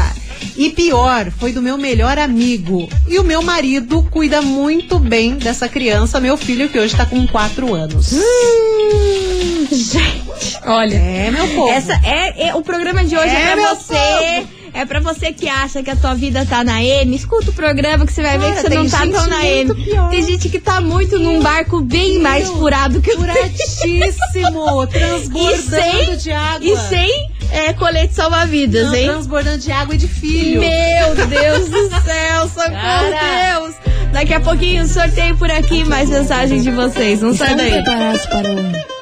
E 0.56 0.68
pior, 0.70 1.30
foi 1.38 1.52
do 1.52 1.62
meu 1.62 1.78
melhor 1.78 2.18
amigo. 2.18 2.86
E 3.08 3.18
o 3.18 3.24
meu 3.24 3.40
marido 3.42 4.02
cuida 4.10 4.42
muito 4.42 4.98
bem 4.98 5.36
dessa 5.36 5.68
criança, 5.68 6.20
meu 6.20 6.36
filho, 6.36 6.68
que 6.68 6.78
hoje 6.78 6.94
tá 6.94 7.06
com 7.06 7.26
4 7.26 7.72
anos. 7.74 8.12
Hum, 8.12 9.66
gente, 9.70 10.58
olha. 10.66 10.96
É, 10.96 11.30
meu 11.30 11.48
povo. 11.48 11.70
Essa 11.72 11.94
é, 12.04 12.48
é- 12.48 12.54
o 12.54 12.60
programa 12.62 13.02
de 13.02 13.16
hoje 13.16 13.34
é, 13.34 13.40
É, 13.40 13.46
pra 13.46 13.56
meu 13.56 13.74
você. 13.74 13.94
povo. 13.94 14.61
É 14.74 14.86
pra 14.86 15.00
você 15.00 15.32
que 15.32 15.48
acha 15.48 15.82
que 15.82 15.90
a 15.90 15.96
tua 15.96 16.14
vida 16.14 16.46
tá 16.46 16.64
na 16.64 16.82
M. 16.82 17.14
Escuta 17.14 17.50
o 17.50 17.52
programa 17.52 18.06
que 18.06 18.12
você 18.12 18.22
vai 18.22 18.38
ver 18.38 18.54
Cara, 18.54 18.62
que 18.62 18.68
você 18.68 18.74
não 18.74 18.88
tá 18.88 19.06
tão 19.06 19.26
na 19.28 19.44
M. 19.46 19.74
pior. 19.74 20.08
Tem 20.08 20.22
gente 20.22 20.48
que 20.48 20.58
tá 20.58 20.80
muito 20.80 21.18
num 21.18 21.40
barco 21.42 21.80
bem 21.82 22.18
mais 22.18 22.48
furado 22.48 23.00
que 23.02 23.12
o 23.12 23.16
Furadíssimo, 23.16 24.86
transbordando 24.88 25.62
sem- 25.68 26.16
de 26.16 26.32
água. 26.32 26.66
E 26.66 26.76
sem 26.88 27.30
é, 27.50 27.72
colete 27.74 28.14
salva-vidas, 28.14 28.92
hein? 28.94 29.08
transbordando 29.08 29.58
de 29.58 29.70
água 29.70 29.94
e 29.94 29.98
de 29.98 30.08
filho. 30.08 30.60
Meu 30.60 31.26
Deus 31.26 31.68
do 31.68 31.88
céu, 32.02 32.48
socorro. 32.48 33.10
Deus! 33.10 33.74
Daqui 34.12 34.34
a 34.34 34.40
pouquinho 34.40 34.86
sorteio 34.86 35.36
por 35.36 35.50
aqui, 35.50 35.84
mais 35.84 36.08
mensagens 36.08 36.62
de 36.64 36.70
vocês. 36.70 37.20
Não 37.20 37.34
sai 37.34 37.54
daí. 37.54 37.70
preparados 37.72 38.24
para 38.26 38.48
o 38.50 39.01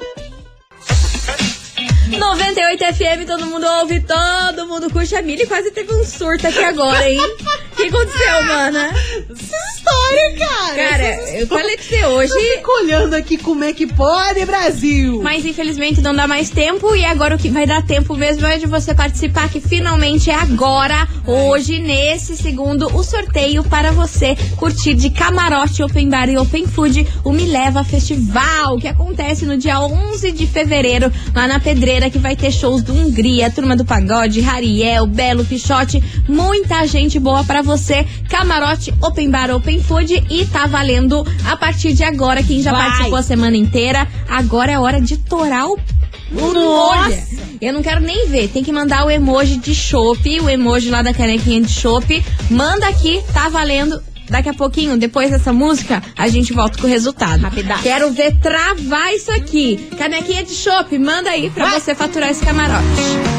98 2.18 2.84
FM, 2.94 3.26
todo 3.26 3.46
mundo 3.46 3.66
ouve, 3.66 4.00
todo 4.00 4.66
mundo 4.66 4.90
curte. 4.90 5.14
A 5.14 5.22
Mili 5.22 5.46
quase 5.46 5.70
teve 5.70 5.92
um 5.92 6.04
surto 6.04 6.46
aqui 6.46 6.62
agora, 6.64 7.08
hein? 7.08 7.20
O 7.80 7.82
que 7.82 7.88
aconteceu, 7.88 8.42
mana? 8.44 8.88
Essa 8.88 9.56
história, 9.74 10.36
cara. 10.38 10.90
Cara, 10.90 11.38
eu 11.38 11.46
falei 11.46 11.76
pra 11.76 11.84
você 11.84 12.04
hoje. 12.04 12.32
Eu 12.32 12.56
fico 12.56 12.70
olhando 12.82 13.14
aqui 13.14 13.38
como 13.38 13.64
é 13.64 13.72
que 13.72 13.86
pode, 13.86 14.44
Brasil. 14.44 15.20
Mas 15.22 15.46
infelizmente 15.46 16.02
não 16.02 16.14
dá 16.14 16.26
mais 16.26 16.50
tempo 16.50 16.94
e 16.94 17.04
agora 17.04 17.36
o 17.36 17.38
que 17.38 17.48
vai 17.48 17.66
dar 17.66 17.82
tempo 17.82 18.14
mesmo 18.14 18.46
é 18.46 18.58
de 18.58 18.66
você 18.66 18.94
participar, 18.94 19.48
que 19.48 19.60
finalmente 19.60 20.30
é 20.30 20.34
agora, 20.34 21.08
hoje, 21.26 21.78
nesse 21.78 22.36
segundo, 22.36 22.94
o 22.94 23.02
sorteio 23.02 23.64
para 23.64 23.90
você 23.92 24.36
curtir 24.56 24.94
de 24.94 25.08
camarote, 25.08 25.82
open 25.82 26.08
bar 26.10 26.28
e 26.28 26.36
open 26.36 26.66
food 26.66 27.06
o 27.24 27.32
Me 27.32 27.46
Leva 27.46 27.82
Festival, 27.82 28.78
que 28.78 28.88
acontece 28.88 29.46
no 29.46 29.56
dia 29.56 29.80
11 29.80 30.32
de 30.32 30.46
fevereiro, 30.46 31.10
lá 31.34 31.46
na 31.46 31.58
Pedreira, 31.58 32.10
que 32.10 32.18
vai 32.18 32.36
ter 32.36 32.52
shows 32.52 32.82
do 32.82 32.92
Hungria, 32.92 33.50
Turma 33.50 33.74
do 33.74 33.84
Pagode, 33.84 34.40
Rariel, 34.40 35.06
Belo, 35.06 35.44
Pichote, 35.44 36.02
muita 36.28 36.86
gente 36.86 37.18
boa 37.18 37.42
para 37.42 37.62
você. 37.62 37.69
Camarote, 38.28 38.92
open 39.02 39.30
bar, 39.30 39.50
open 39.50 39.82
food 39.82 40.24
e 40.30 40.46
tá 40.46 40.66
valendo 40.66 41.26
a 41.46 41.56
partir 41.56 41.92
de 41.92 42.02
agora, 42.02 42.42
quem 42.42 42.62
já 42.62 42.72
Vai. 42.72 42.86
participou 42.86 43.18
a 43.18 43.22
semana 43.22 43.56
inteira, 43.56 44.08
agora 44.28 44.72
é 44.72 44.78
hora 44.78 45.00
de 45.00 45.16
torar 45.16 45.66
o 45.66 45.78
Nossa! 46.30 47.50
Eu 47.60 47.74
não 47.74 47.82
quero 47.82 48.00
nem 48.00 48.26
ver. 48.28 48.48
Tem 48.48 48.64
que 48.64 48.72
mandar 48.72 49.04
o 49.04 49.10
emoji 49.10 49.56
de 49.56 49.74
chopp, 49.74 50.40
o 50.40 50.48
emoji 50.48 50.88
lá 50.88 51.02
da 51.02 51.12
canequinha 51.12 51.60
de 51.60 51.70
chopp. 51.70 52.24
Manda 52.50 52.88
aqui, 52.88 53.22
tá 53.34 53.48
valendo. 53.48 54.02
Daqui 54.30 54.48
a 54.48 54.54
pouquinho, 54.54 54.96
depois 54.96 55.30
dessa 55.30 55.52
música, 55.52 56.00
a 56.16 56.28
gente 56.28 56.52
volta 56.52 56.78
com 56.78 56.86
o 56.86 56.90
resultado. 56.90 57.42
Rapidaço. 57.42 57.82
Quero 57.82 58.12
ver 58.12 58.36
travar 58.38 59.12
isso 59.12 59.30
aqui. 59.32 59.76
Canequinha 59.98 60.44
de 60.44 60.52
chopp, 60.52 60.96
manda 60.98 61.30
aí 61.30 61.50
pra 61.50 61.78
você 61.78 61.94
faturar 61.94 62.30
esse 62.30 62.44
camarote. 62.44 63.29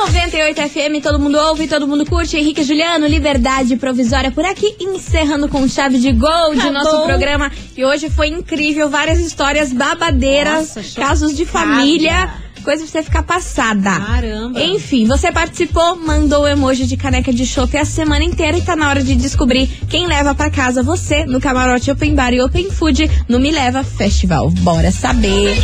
98 0.00 0.60
FM, 0.70 1.02
todo 1.02 1.18
mundo 1.18 1.36
ouve, 1.38 1.68
todo 1.68 1.86
mundo 1.86 2.04
curte. 2.06 2.36
Henrique 2.36 2.62
e 2.62 2.64
Juliano, 2.64 3.06
liberdade 3.06 3.76
provisória 3.76 4.30
por 4.30 4.44
aqui, 4.44 4.74
encerrando 4.80 5.48
com 5.48 5.68
chave 5.68 5.98
de 5.98 6.12
gol 6.12 6.54
de 6.54 6.60
Tá 6.62 6.70
nosso 6.70 6.96
bom. 6.98 7.04
programa. 7.06 7.50
E 7.76 7.84
hoje 7.84 8.08
foi 8.10 8.28
incrível, 8.28 8.88
várias 8.88 9.18
histórias 9.20 9.72
babadeiras, 9.72 10.74
Nossa, 10.74 11.00
casos 11.00 11.36
de 11.36 11.44
família, 11.44 12.32
coisa 12.64 12.82
pra 12.84 12.90
você 12.92 13.02
ficar 13.02 13.22
passada. 13.22 13.90
Caramba. 14.00 14.62
Enfim, 14.62 15.06
você 15.06 15.30
participou, 15.30 15.96
mandou 15.96 16.42
o 16.44 16.48
emoji 16.48 16.86
de 16.86 16.96
caneca 16.96 17.32
de 17.32 17.44
chopp 17.46 17.76
a 17.76 17.84
semana 17.84 18.24
inteira 18.24 18.56
e 18.56 18.62
tá 18.62 18.74
na 18.74 18.88
hora 18.88 19.02
de 19.02 19.14
descobrir 19.14 19.66
quem 19.90 20.06
leva 20.06 20.34
pra 20.34 20.50
casa 20.50 20.82
você 20.82 21.24
no 21.26 21.40
camarote 21.40 21.90
Open 21.90 22.14
Bar 22.14 22.32
e 22.32 22.40
Open 22.40 22.70
Food 22.70 23.10
no 23.28 23.38
Me 23.38 23.50
Leva 23.50 23.84
Festival. 23.84 24.48
Bora 24.50 24.90
saber. 24.90 25.54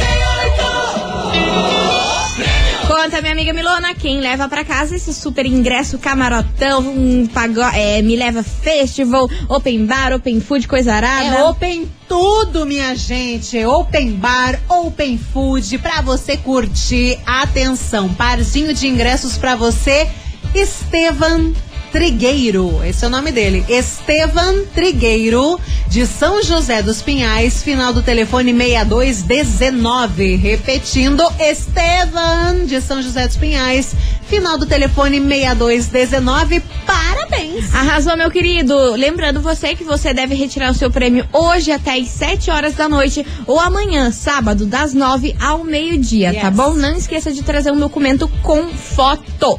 Conta, 2.89 3.21
minha 3.21 3.35
amiga 3.35 3.53
Milona, 3.53 3.95
quem 3.95 4.19
leva 4.19 4.49
pra 4.49 4.65
casa 4.65 4.97
esse 4.97 5.13
super 5.13 5.45
ingresso 5.45 5.99
camarotão, 5.99 6.81
um 6.81 7.27
pago 7.27 7.61
é, 7.61 8.01
Me 8.01 8.17
Leva 8.17 8.43
Festival, 8.43 9.29
Open 9.47 9.85
Bar, 9.85 10.15
Open 10.15 10.41
Food, 10.41 10.67
coisa 10.67 10.95
arada. 10.95 11.37
É 11.37 11.45
open 11.45 11.87
tudo, 12.09 12.65
minha 12.65 12.95
gente. 12.97 13.63
Open 13.67 14.13
bar, 14.13 14.59
open 14.71 15.19
food 15.19 15.77
pra 15.77 16.01
você 16.01 16.39
curtir. 16.39 17.19
Atenção, 17.27 18.09
parzinho 18.15 18.73
de 18.73 18.89
ingressos 18.89 19.37
pra 19.37 19.55
você. 19.55 20.09
Estevan 20.55 21.53
Trigueiro, 21.93 22.81
esse 22.85 23.05
é 23.05 23.09
o 23.09 23.11
nome 23.11 23.33
dele. 23.33 23.65
Estevan 23.69 24.63
Trigueiro, 24.75 25.59
de 25.89 26.07
São 26.07 26.43
José 26.43 26.83
dos 26.83 27.01
Pinhais, 27.01 27.63
final 27.63 27.93
do 27.93 28.03
telefone 28.03 28.53
6219. 28.53 30.37
Repetindo, 30.37 31.23
Estevan, 31.41 32.67
de 32.67 32.81
São 32.81 33.01
José 33.01 33.27
dos 33.27 33.37
Pinhais, 33.37 33.95
final 34.29 34.59
do 34.59 34.67
telefone 34.67 35.19
6219. 35.19 36.61
Parabéns! 36.87 37.75
Arrasou, 37.75 38.17
meu 38.17 38.31
querido. 38.31 38.77
Lembrando 38.95 39.41
você 39.41 39.75
que 39.75 39.83
você 39.85 40.13
deve 40.13 40.35
retirar 40.35 40.71
o 40.71 40.75
seu 40.75 40.91
prêmio 40.91 41.27
hoje 41.33 41.73
até 41.73 41.95
às 41.99 42.09
7 42.09 42.51
horas 42.51 42.75
da 42.75 42.89
noite 42.89 43.25
ou 43.47 43.59
amanhã, 43.59 44.11
sábado, 44.13 44.67
das 44.67 44.93
9 44.93 45.35
ao 45.41 45.65
meio-dia, 45.65 46.35
tá 46.35 46.49
Yes. 46.49 46.57
bom? 46.57 46.75
Não 46.75 46.95
esqueça 46.97 47.33
de 47.33 47.43
trazer 47.43 47.71
um 47.73 47.79
documento 47.79 48.29
com 48.43 48.69
foto. 48.69 49.59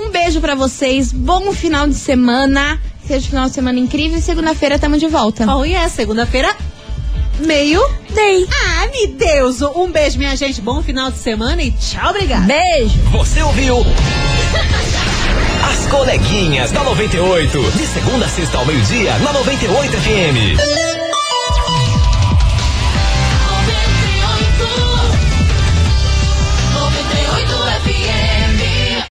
Um 0.00 0.08
beijo 0.08 0.40
pra 0.40 0.54
vocês, 0.54 1.12
bom 1.12 1.52
final 1.52 1.86
de 1.86 1.94
semana. 1.94 2.80
Seja 3.06 3.26
um 3.26 3.28
final 3.28 3.48
de 3.48 3.54
semana 3.54 3.78
incrível 3.78 4.18
e 4.18 4.22
segunda-feira 4.22 4.78
tamo 4.78 4.96
de 4.96 5.06
volta. 5.06 5.44
Oh, 5.54 5.62
yeah, 5.62 5.86
segunda-feira, 5.90 6.56
meio 7.40 7.86
Day. 8.14 8.48
Ah, 8.50 8.86
me 8.86 9.08
Deus! 9.08 9.60
Um 9.60 9.92
beijo, 9.92 10.16
minha 10.16 10.34
gente. 10.36 10.62
Bom 10.62 10.82
final 10.82 11.10
de 11.10 11.18
semana 11.18 11.62
e 11.62 11.70
tchau, 11.72 12.10
obrigada. 12.10 12.46
Beijo! 12.46 12.98
Você 13.12 13.42
ouviu? 13.42 13.76
As 15.70 15.86
coleguinhas 15.86 16.72
da 16.72 16.82
98. 16.82 17.60
De 17.72 17.86
segunda 17.86 18.24
a 18.24 18.28
sexta 18.28 18.56
ao 18.56 18.64
meio-dia, 18.64 19.18
na 19.18 19.34
98 19.34 19.92
FM. 19.92 20.99